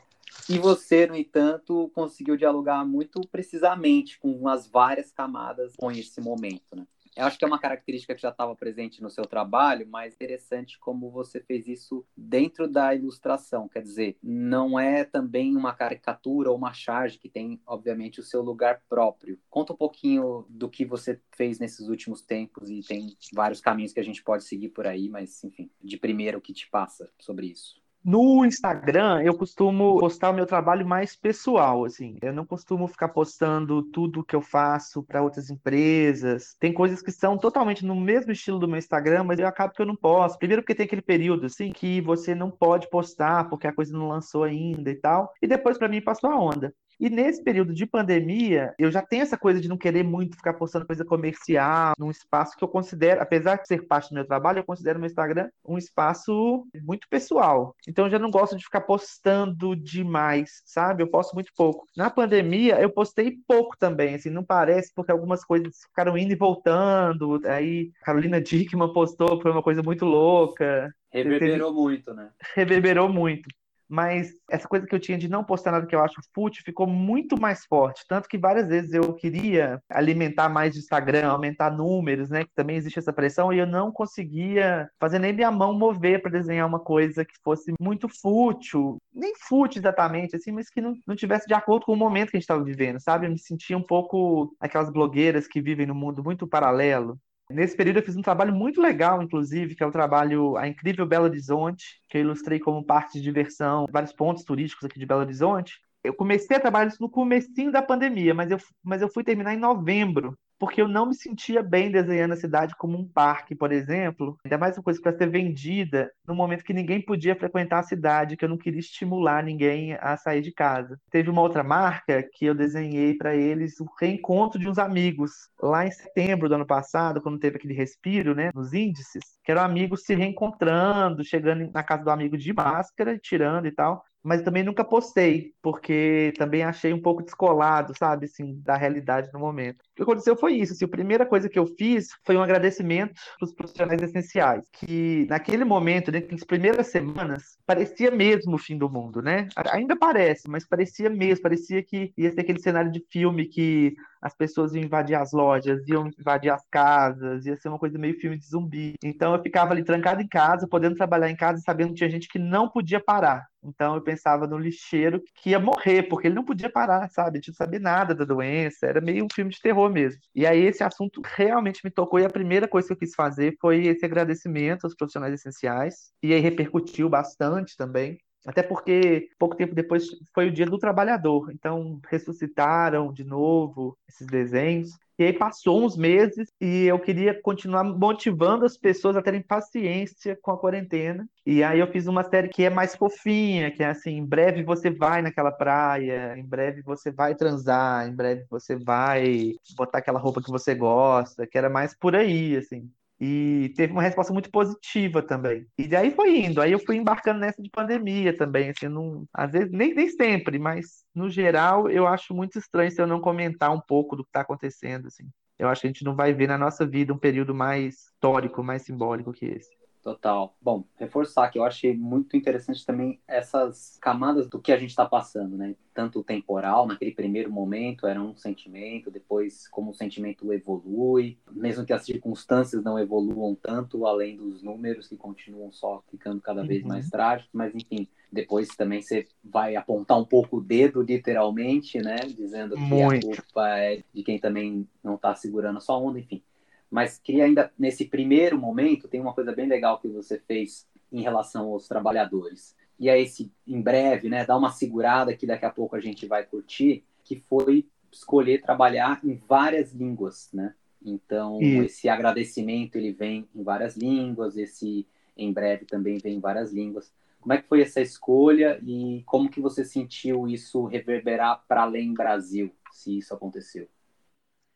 E 0.50 0.58
você, 0.58 1.06
no 1.06 1.16
entanto, 1.16 1.92
conseguiu 1.94 2.38
dialogar 2.38 2.86
muito 2.86 3.22
precisamente 3.30 4.20
com 4.20 4.48
as 4.48 4.68
várias 4.68 5.12
camadas 5.12 5.74
com 5.76 5.92
esse 5.92 6.22
momento, 6.22 6.76
né? 6.76 6.86
Eu 7.18 7.26
acho 7.26 7.40
que 7.40 7.44
é 7.44 7.48
uma 7.48 7.58
característica 7.58 8.14
que 8.14 8.22
já 8.22 8.30
estava 8.30 8.56
presente 8.56 9.02
no 9.02 9.10
seu 9.10 9.26
trabalho, 9.26 9.88
mas 9.90 10.14
interessante 10.14 10.78
como 10.78 11.10
você 11.10 11.40
fez 11.40 11.68
isso 11.68 12.06
dentro 12.16 12.68
da 12.68 12.94
ilustração. 12.94 13.68
Quer 13.68 13.82
dizer, 13.82 14.20
não 14.22 14.80
é 14.80 15.04
também 15.04 15.56
uma 15.56 15.74
caricatura 15.74 16.52
ou 16.52 16.56
uma 16.56 16.74
charge 16.74 17.18
que 17.18 17.28
tem, 17.28 17.60
obviamente, 17.66 18.20
o 18.20 18.24
seu 18.24 18.44
lugar 18.44 18.84
próprio. 18.88 19.40
Conta 19.50 19.74
um 19.74 19.78
pouquinho 19.78 20.46
do 20.48 20.70
que 20.70 20.86
você 20.86 21.20
fez 21.36 21.58
nesses 21.58 21.88
últimos 21.88 22.22
tempos 22.22 22.70
e 22.70 22.82
tem 22.84 23.18
vários 23.34 23.62
caminhos 23.62 23.94
que 23.94 24.00
a 24.00 24.04
gente 24.04 24.24
pode 24.24 24.44
seguir 24.44 24.70
por 24.70 24.86
aí, 24.86 25.10
mas, 25.10 25.44
enfim, 25.44 25.72
de 25.82 25.98
primeiro, 25.98 26.38
o 26.38 26.42
que 26.42 26.54
te 26.54 26.70
passa 26.70 27.12
sobre 27.20 27.48
isso? 27.48 27.87
No 28.08 28.46
Instagram, 28.46 29.22
eu 29.22 29.38
costumo 29.38 30.00
postar 30.00 30.30
o 30.30 30.34
meu 30.34 30.46
trabalho 30.46 30.88
mais 30.88 31.14
pessoal, 31.14 31.84
assim. 31.84 32.16
Eu 32.22 32.32
não 32.32 32.46
costumo 32.46 32.88
ficar 32.88 33.10
postando 33.10 33.84
tudo 33.84 34.24
que 34.24 34.34
eu 34.34 34.42
faço 34.42 35.04
para 35.04 35.22
outras 35.22 35.50
empresas. 35.50 36.56
Tem 36.58 36.72
coisas 36.72 37.02
que 37.02 37.12
são 37.12 37.38
totalmente 37.38 37.86
no 37.86 37.94
mesmo 37.94 38.32
estilo 38.32 38.60
do 38.60 38.68
meu 38.68 38.78
Instagram, 38.78 39.26
mas 39.26 39.40
eu 39.40 39.46
acabo 39.46 39.74
que 39.74 39.82
eu 39.82 39.86
não 39.86 39.94
posto. 39.94 40.40
Primeiro 40.40 40.62
porque 40.62 40.74
tem 40.74 40.86
aquele 40.86 41.02
período, 41.02 41.48
assim, 41.48 41.70
que 41.74 42.00
você 42.00 42.34
não 42.34 42.50
pode 42.50 42.90
postar 42.90 43.50
porque 43.50 43.68
a 43.68 43.74
coisa 43.74 43.92
não 43.92 44.08
lançou 44.08 44.46
ainda 44.46 44.90
e 44.90 44.96
tal. 44.96 45.34
E 45.42 45.46
depois, 45.46 45.78
para 45.78 45.90
mim, 45.90 46.00
passou 46.00 46.30
a 46.30 46.40
onda. 46.40 46.74
E 47.00 47.10
nesse 47.10 47.44
período 47.44 47.74
de 47.74 47.86
pandemia, 47.86 48.74
eu 48.80 48.92
já 48.92 49.02
tenho 49.02 49.22
essa 49.22 49.38
coisa 49.38 49.62
de 49.62 49.68
não 49.68 49.78
querer 49.78 50.04
muito 50.04 50.36
ficar 50.36 50.54
postando 50.54 50.86
coisa 50.86 51.06
comercial, 51.06 51.94
num 51.98 52.10
espaço 52.10 52.58
que 52.58 52.64
eu 52.64 52.68
considero, 52.68 53.22
apesar 53.22 53.58
de 53.58 53.68
ser 53.68 53.88
parte 53.88 54.10
do 54.10 54.16
meu 54.16 54.26
trabalho, 54.26 54.60
eu 54.60 54.64
considero 54.64 55.00
meu 55.00 55.08
Instagram 55.08 55.50
um 55.66 55.78
espaço 55.78 56.66
muito 56.84 57.08
pessoal. 57.10 57.76
Então 57.88 58.06
eu 58.06 58.12
já 58.12 58.20
não 58.20 58.32
gosto 58.32 58.58
de 58.58 58.64
ficar 58.64 58.82
postando 58.82 59.76
demais, 59.76 60.62
sabe? 60.66 61.04
Eu 61.04 61.08
posto 61.08 61.34
muito 61.34 61.52
pouco. 61.56 61.86
Na 61.96 62.10
pandemia, 62.10 62.82
eu 62.82 62.90
postei 62.90 63.38
pouco 63.48 63.78
também, 63.78 64.16
assim, 64.16 64.30
não 64.30 64.44
parece, 64.44 64.92
porque 64.96 65.12
algumas 65.12 65.44
coisas 65.44 65.82
ficaram 65.88 66.18
indo 66.18 66.32
e 66.32 66.36
voltando. 66.36 67.40
Aí 67.46 67.92
Carolina 68.02 68.42
Dickman 68.42 68.92
postou, 68.92 69.40
foi 69.42 69.52
uma 69.52 69.64
coisa 69.64 69.84
muito 69.84 70.06
louca. 70.06 70.94
Reverberou 71.12 71.74
muito, 71.74 72.14
né? 72.14 72.30
Reverberou 72.56 73.10
muito 73.10 73.48
mas 73.90 74.32
essa 74.50 74.68
coisa 74.68 74.86
que 74.86 74.94
eu 74.94 75.00
tinha 75.00 75.18
de 75.18 75.28
não 75.28 75.44
postar 75.44 75.72
nada 75.72 75.86
que 75.86 75.96
eu 75.96 76.02
acho 76.04 76.22
fútil 76.34 76.64
ficou 76.64 76.88
muito 76.88 77.40
mais 77.40 77.66
forte. 77.66 78.06
Tanto 78.08 78.28
que 78.28 78.38
várias 78.38 78.68
vezes 78.68 78.94
eu 78.94 79.14
queria 79.14 79.82
alimentar 79.90 80.50
mais 80.50 80.76
o 80.76 80.80
Instagram, 80.80 81.30
aumentar 81.30 81.72
números, 81.72 82.30
né? 82.30 82.44
Que 82.44 82.54
também 82.54 82.76
existe 82.76 83.00
essa 83.00 83.14
pressão, 83.14 83.54
e 83.54 83.60
eu 83.60 83.68
não 83.68 83.92
conseguia 83.92 84.90
fazer 85.00 85.20
nem 85.20 85.34
minha 85.34 85.52
mão 85.52 85.74
mover 85.74 86.22
para 86.22 86.32
desenhar 86.32 86.68
uma 86.68 86.80
coisa 86.80 87.24
que 87.26 87.34
fosse 87.44 87.74
muito 87.80 88.08
fútil, 88.10 88.98
nem 89.14 89.34
fútil 89.36 89.80
exatamente, 89.80 90.36
assim, 90.36 90.52
mas 90.52 90.70
que 90.70 90.82
não, 90.82 90.96
não 91.06 91.16
tivesse 91.16 91.48
de 91.48 91.54
acordo 91.54 91.86
com 91.86 91.94
o 91.94 91.96
momento 91.96 92.32
que 92.32 92.38
a 92.38 92.40
gente 92.40 92.44
estava 92.44 92.64
vivendo, 92.64 93.00
sabe? 93.00 93.28
Eu 93.28 93.32
me 93.32 93.40
sentia 93.40 93.78
um 93.78 93.84
pouco 93.84 94.56
aquelas 94.60 94.92
blogueiras 94.92 95.48
que 95.48 95.62
vivem 95.62 95.86
num 95.86 95.96
mundo 95.96 96.24
muito 96.24 96.48
paralelo. 96.48 97.18
Nesse 97.50 97.78
período 97.78 97.98
eu 97.98 98.04
fiz 98.04 98.18
um 98.18 98.22
trabalho 98.22 98.54
muito 98.54 98.82
legal, 98.82 99.22
inclusive, 99.22 99.74
que 99.74 99.82
é 99.82 99.86
o 99.86 99.92
trabalho 99.92 100.58
A 100.58 100.68
Incrível 100.68 101.06
Belo 101.06 101.26
Horizonte, 101.26 102.02
que 102.10 102.18
eu 102.18 102.22
ilustrei 102.22 102.60
como 102.60 102.84
parte 102.84 103.14
de 103.14 103.24
diversão, 103.24 103.86
vários 103.90 104.12
pontos 104.12 104.44
turísticos 104.44 104.84
aqui 104.86 105.00
de 105.00 105.06
Belo 105.06 105.22
Horizonte. 105.22 105.80
Eu 106.04 106.14
comecei 106.14 106.58
a 106.58 106.60
trabalhar 106.60 106.88
isso 106.88 107.02
no 107.02 107.10
comecinho 107.10 107.72
da 107.72 107.82
pandemia, 107.82 108.34
mas 108.34 108.52
eu, 108.52 108.58
mas 108.84 109.02
eu 109.02 109.10
fui 109.10 109.24
terminar 109.24 109.54
em 109.54 109.60
novembro 109.60 110.38
porque 110.60 110.82
eu 110.82 110.88
não 110.88 111.08
me 111.08 111.16
sentia 111.16 111.62
bem 111.62 111.92
desenhando 111.92 112.34
a 112.34 112.38
cidade 112.38 112.76
como 112.78 112.98
um 112.98 113.08
parque, 113.08 113.56
por 113.56 113.72
exemplo. 113.72 114.38
Ainda 114.44 114.58
mais 114.58 114.78
uma 114.78 114.84
coisa 114.84 115.00
para 115.02 115.18
ser 115.18 115.30
vendida 115.30 116.12
no 116.28 116.36
momento 116.36 116.64
que 116.64 116.74
ninguém 116.74 117.02
podia 117.02 117.36
frequentar 117.36 117.80
a 117.80 117.84
cidade, 117.84 118.36
que 118.36 118.46
eu 118.46 118.50
não 118.50 118.58
queria 118.58 118.80
estimular 118.80 119.44
ninguém 119.44 119.94
a 119.94 120.18
sair 120.18 120.42
de 120.42 120.52
casa. 120.52 121.00
Teve 121.12 121.30
uma 121.30 121.42
outra 121.42 121.64
marca 121.64 122.24
que 122.34 122.46
eu 122.46 122.56
desenhei 122.56 123.16
para 123.16 123.36
eles 123.36 123.80
o 123.80 123.86
reencontro 124.00 124.60
de 124.60 124.68
uns 124.70 124.78
amigos 124.78 125.32
lá 125.62 125.86
em 125.86 125.92
setembro 125.92 126.50
do 126.50 126.56
ano 126.56 126.66
passado, 126.66 127.22
quando 127.22 127.40
teve 127.40 127.58
aquele 127.58 127.74
respiro, 127.74 128.36
né, 128.36 128.52
nos 128.54 128.74
índices, 128.74 129.24
que 129.44 129.52
eram 129.52 129.62
amigos 129.62 130.04
se 130.04 130.16
reencontrando, 130.16 131.24
chegando 131.24 131.70
na 131.72 131.84
casa 131.84 132.04
do 132.04 132.10
amigo 132.12 132.38
de 132.38 132.54
máscara, 132.54 133.18
tirando 133.18 133.68
e 133.68 133.72
tal 133.72 134.04
mas 134.24 134.42
também 134.42 134.62
nunca 134.62 134.84
postei, 134.84 135.54
porque 135.62 136.34
também 136.38 136.62
achei 136.62 136.92
um 136.92 137.02
pouco 137.02 137.24
descolado, 137.24 137.94
sabe, 137.98 138.26
assim, 138.26 138.60
da 138.60 138.76
realidade 138.76 139.32
no 139.32 139.40
momento. 139.40 139.86
Que 139.98 140.04
aconteceu 140.04 140.38
foi 140.38 140.54
isso, 140.54 140.74
assim, 140.74 140.86
a 140.86 140.88
primeira 140.88 141.26
coisa 141.26 141.50
que 141.50 141.58
eu 141.58 141.66
fiz 141.66 142.10
foi 142.24 142.38
um 142.38 142.44
agradecimento 142.44 143.16
para 143.40 143.46
os 143.48 143.52
profissionais 143.52 144.00
essenciais, 144.00 144.70
que 144.72 145.26
naquele 145.28 145.66
momento, 145.66 146.12
dentro 146.12 146.36
das 146.36 146.46
primeiras 146.46 146.88
semanas, 146.88 147.58
parecia 147.66 148.12
mesmo 148.12 148.56
o 148.56 148.60
fim 148.60 148.78
do 148.78 148.88
mundo, 148.88 149.24
né? 149.24 149.48
Ainda 149.72 149.96
parece, 149.96 150.48
mas 150.48 150.68
parecia 150.68 151.10
mesmo, 151.10 151.42
parecia 151.42 151.82
que 151.82 152.14
ia 152.16 152.32
ser 152.32 152.42
aquele 152.42 152.62
cenário 152.62 152.92
de 152.92 153.04
filme 153.10 153.48
que 153.48 153.96
as 154.22 154.36
pessoas 154.36 154.74
iam 154.74 154.84
invadir 154.84 155.16
as 155.16 155.32
lojas, 155.32 155.88
iam 155.88 156.10
invadir 156.20 156.52
as 156.52 156.66
casas, 156.70 157.46
ia 157.46 157.56
ser 157.58 157.70
uma 157.70 157.80
coisa 157.80 157.98
meio 157.98 158.20
filme 158.20 158.38
de 158.38 158.46
zumbi. 158.46 158.96
Então 159.04 159.34
eu 159.34 159.42
ficava 159.42 159.72
ali 159.72 159.84
trancado 159.84 160.22
em 160.22 160.28
casa, 160.28 160.68
podendo 160.68 160.96
trabalhar 160.96 161.30
em 161.30 161.36
casa, 161.36 161.62
sabendo 161.62 161.90
que 161.90 161.96
tinha 161.96 162.10
gente 162.10 162.28
que 162.28 162.40
não 162.40 162.70
podia 162.70 163.00
parar. 163.00 163.46
Então 163.64 163.96
eu 163.96 164.02
pensava 164.02 164.48
no 164.48 164.58
lixeiro 164.58 165.22
que 165.36 165.52
ia 165.52 165.60
morrer, 165.60 166.04
porque 166.04 166.28
ele 166.28 166.36
não 166.36 166.46
podia 166.46 166.70
parar, 166.70 167.10
sabe? 167.10 167.38
A 167.38 167.42
gente 167.42 167.50
não 167.50 167.56
sabia 167.56 167.80
nada 167.80 168.16
da 168.16 168.24
doença, 168.24 168.86
era 168.86 169.02
meio 169.02 169.26
um 169.26 169.30
filme 169.34 169.52
de 169.52 169.62
terror 169.62 169.87
mesmo. 169.90 170.20
E 170.36 170.46
aí 170.46 170.64
esse 170.64 170.84
assunto 170.84 171.22
realmente 171.24 171.82
me 171.84 171.92
tocou 171.92 172.20
e 172.20 172.26
a 172.26 172.30
primeira 172.30 172.68
coisa 172.68 172.88
que 172.88 172.94
eu 172.94 172.98
quis 172.98 173.16
fazer 173.16 173.56
foi 173.60 173.88
esse 173.88 174.06
agradecimento 174.06 174.86
aos 174.86 174.96
profissionais 174.96 175.34
essenciais. 175.34 176.12
E 176.22 176.34
aí 176.34 176.40
repercutiu 176.40 177.10
bastante 177.10 177.76
também. 177.78 178.18
Até 178.46 178.64
porque 178.64 179.30
pouco 179.38 179.56
tempo 179.56 179.76
depois 179.76 180.08
foi 180.34 180.48
o 180.48 180.52
Dia 180.52 180.66
do 180.66 180.78
Trabalhador, 180.78 181.52
então 181.52 182.00
ressuscitaram 182.10 183.12
de 183.12 183.26
novo 183.26 183.98
esses 184.08 184.26
desenhos. 184.26 184.92
E 185.20 185.24
aí 185.24 185.34
passou 185.34 185.84
uns 185.84 185.98
meses 185.98 186.48
e 186.62 186.86
eu 186.86 187.00
queria 187.00 187.40
continuar 187.42 187.84
motivando 187.84 188.66
as 188.66 188.78
pessoas 188.78 189.16
a 189.16 189.22
terem 189.22 189.42
paciência 189.42 190.38
com 190.40 190.52
a 190.52 190.58
quarentena. 190.60 191.28
E 191.46 191.64
aí 191.64 191.80
eu 191.80 191.92
fiz 191.92 192.06
uma 192.06 192.24
série 192.24 192.50
que 192.50 192.64
é 192.64 192.70
mais 192.70 192.96
fofinha, 192.96 193.72
que 193.72 193.82
é 193.82 193.88
assim, 193.88 194.12
em 194.18 194.26
breve 194.26 194.64
você 194.64 194.92
vai 194.92 195.24
naquela 195.24 195.52
praia, 195.52 196.38
em 196.38 196.46
breve 196.46 196.84
você 196.84 197.12
vai 197.12 197.34
transar, 197.34 198.08
em 198.08 198.16
breve 198.16 198.46
você 198.50 198.76
vai 198.76 199.56
botar 199.76 199.98
aquela 200.00 200.20
roupa 200.20 200.42
que 200.42 200.52
você 200.52 200.76
gosta, 200.76 201.48
que 201.48 201.58
era 201.58 201.70
mais 201.70 201.96
por 201.96 202.16
aí, 202.16 202.56
assim. 202.56 202.88
E 203.20 203.74
teve 203.76 203.94
uma 203.94 204.02
resposta 204.02 204.32
muito 204.32 204.52
positiva 204.52 205.24
também. 205.24 205.66
E 205.78 205.88
daí 205.88 206.12
foi 206.12 206.38
indo. 206.38 206.62
Aí 206.62 206.72
eu 206.72 206.80
fui 206.80 206.98
embarcando 206.98 207.40
nessa 207.40 207.62
de 207.62 207.70
pandemia 207.70 208.36
também. 208.36 208.70
Assim, 208.70 208.88
não, 208.88 209.26
às 209.34 209.52
vezes, 209.52 209.72
nem, 209.72 209.94
nem 209.94 210.08
sempre, 210.10 210.60
mas 210.60 211.04
no 211.16 211.30
geral, 211.30 211.90
eu 211.90 212.06
acho 212.08 212.34
muito 212.34 212.60
estranho 212.60 212.92
se 212.92 213.02
eu 213.02 213.08
não 213.08 213.20
comentar 213.20 213.74
um 213.74 213.82
pouco 213.82 214.16
do 214.16 214.24
que 214.24 214.30
está 214.30 214.42
acontecendo. 214.42 215.08
Assim. 215.08 215.28
Eu 215.58 215.68
acho 215.68 215.82
que 215.82 215.88
a 215.88 215.90
gente 215.90 216.04
não 216.04 216.16
vai 216.16 216.34
ver 216.34 216.48
na 216.48 216.58
nossa 216.58 216.86
vida 216.86 217.12
um 217.14 217.18
período 217.18 217.56
mais 217.56 217.96
histórico, 217.96 218.64
mais 218.64 218.84
simbólico 218.84 219.34
que 219.34 219.46
esse. 219.46 219.77
Total. 220.08 220.56
Bom, 220.62 220.86
reforçar 220.96 221.50
que 221.50 221.60
eu 221.60 221.66
achei 221.66 221.94
muito 221.94 222.38
interessante 222.38 222.86
também 222.86 223.20
essas 223.28 223.98
camadas 224.02 224.48
do 224.48 224.58
que 224.58 224.72
a 224.72 224.78
gente 224.78 224.92
está 224.92 225.06
passando, 225.06 225.58
né? 225.58 225.76
Tanto 225.94 226.22
o 226.22 226.24
temporal, 226.24 226.88
naquele 226.88 227.12
primeiro 227.12 227.52
momento 227.52 228.08
era 228.08 228.22
um 228.22 228.34
sentimento, 228.34 229.12
depois 229.12 229.68
como 229.68 229.92
o 229.92 229.94
sentimento 229.94 230.54
evolui, 230.54 231.38
mesmo 231.52 231.86
que 231.86 231.92
as 231.92 232.06
circunstâncias 232.06 232.82
não 232.86 232.98
evoluam 232.98 233.54
tanto, 233.54 234.06
além 234.06 234.38
dos 234.38 234.64
números 234.64 235.10
que 235.10 235.18
continuam 235.18 235.74
só 235.74 236.02
ficando 236.10 236.40
cada 236.40 236.64
vez 236.66 236.84
uhum. 236.84 236.88
mais 236.88 237.10
trágicos, 237.10 237.52
mas 237.52 237.76
enfim, 237.76 238.08
depois 238.32 238.70
também 238.70 239.02
você 239.02 239.28
vai 239.44 239.76
apontar 239.76 240.18
um 240.18 240.26
pouco 240.26 240.58
o 240.58 240.62
dedo, 240.62 241.02
literalmente, 241.02 241.98
né? 241.98 242.16
Dizendo 242.28 242.76
que 242.76 242.82
muito. 242.82 243.30
a 243.30 243.36
culpa 243.36 243.78
é 243.78 244.04
de 244.14 244.24
quem 244.24 244.40
também 244.40 244.88
não 245.04 245.16
está 245.16 245.36
segurando 245.36 245.78
a 245.78 245.82
sua 245.82 245.98
onda, 245.98 246.18
enfim. 246.18 246.42
Mas 246.90 247.18
queria 247.18 247.46
ainda, 247.46 247.72
nesse 247.78 248.06
primeiro 248.06 248.58
momento, 248.58 249.08
tem 249.08 249.20
uma 249.20 249.34
coisa 249.34 249.54
bem 249.54 249.68
legal 249.68 250.00
que 250.00 250.08
você 250.08 250.40
fez 250.40 250.88
em 251.12 251.22
relação 251.22 251.72
aos 251.72 251.88
trabalhadores. 251.88 252.76
E 253.00 253.10
é 253.10 253.20
esse, 253.20 253.52
em 253.66 253.82
breve, 253.82 254.30
né, 254.30 254.46
dar 254.46 254.58
uma 254.58 254.72
segurada 254.72 255.36
que 255.36 255.46
daqui 255.46 255.66
a 255.66 255.70
pouco 255.70 255.96
a 255.96 256.00
gente 256.00 256.26
vai 256.26 256.46
curtir, 256.46 257.04
que 257.24 257.36
foi 257.36 257.86
escolher 258.12 258.62
trabalhar 258.62 259.20
em 259.24 259.36
várias 259.36 259.92
línguas, 259.94 260.50
né? 260.54 260.74
Então, 261.06 261.62
esse 261.84 262.10
agradecimento, 262.10 262.96
ele 262.96 263.12
vem 263.12 263.48
em 263.56 263.64
várias 263.64 263.96
línguas, 263.96 264.58
esse 264.58 265.08
em 265.38 265.54
breve 265.54 265.86
também 265.86 266.18
vem 266.18 266.38
em 266.38 266.40
várias 266.40 266.74
línguas. 266.74 267.14
Como 267.40 267.54
é 267.54 267.62
que 267.62 267.68
foi 267.68 267.82
essa 267.82 268.02
escolha 268.02 268.80
e 268.84 269.22
como 269.26 269.50
que 269.50 269.62
você 269.62 269.86
sentiu 269.86 270.48
isso 270.48 270.86
reverberar 270.86 271.64
para 271.68 271.84
além 271.84 272.10
do 272.10 272.16
Brasil, 272.16 272.72
se 272.92 273.20
isso 273.20 273.34
aconteceu? 273.34 273.88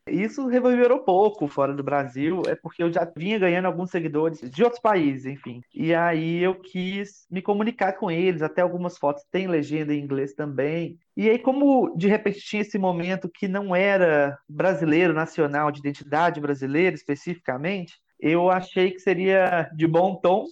Isso 0.08 0.46
reverberou 0.48 1.04
pouco 1.04 1.46
fora 1.46 1.72
do 1.72 1.82
Brasil, 1.82 2.42
é 2.48 2.56
porque 2.56 2.82
eu 2.82 2.92
já 2.92 3.04
vinha 3.16 3.38
ganhando 3.38 3.66
alguns 3.66 3.90
seguidores 3.90 4.40
de 4.40 4.64
outros 4.64 4.80
países, 4.80 5.26
enfim. 5.26 5.62
E 5.72 5.94
aí 5.94 6.42
eu 6.42 6.56
quis 6.56 7.24
me 7.30 7.40
comunicar 7.40 7.92
com 7.92 8.10
eles, 8.10 8.42
até 8.42 8.62
algumas 8.62 8.98
fotos 8.98 9.22
têm 9.30 9.46
legenda 9.46 9.94
em 9.94 10.00
inglês 10.00 10.34
também. 10.34 10.98
E 11.16 11.30
aí, 11.30 11.38
como 11.38 11.96
de 11.96 12.08
repente 12.08 12.40
tinha 12.40 12.62
esse 12.62 12.78
momento 12.78 13.30
que 13.32 13.46
não 13.46 13.76
era 13.76 14.36
brasileiro, 14.48 15.12
nacional, 15.12 15.70
de 15.70 15.78
identidade 15.78 16.40
brasileira 16.40 16.96
especificamente, 16.96 17.94
eu 18.18 18.50
achei 18.50 18.90
que 18.90 18.98
seria 18.98 19.70
de 19.74 19.86
bom 19.86 20.16
tom 20.16 20.46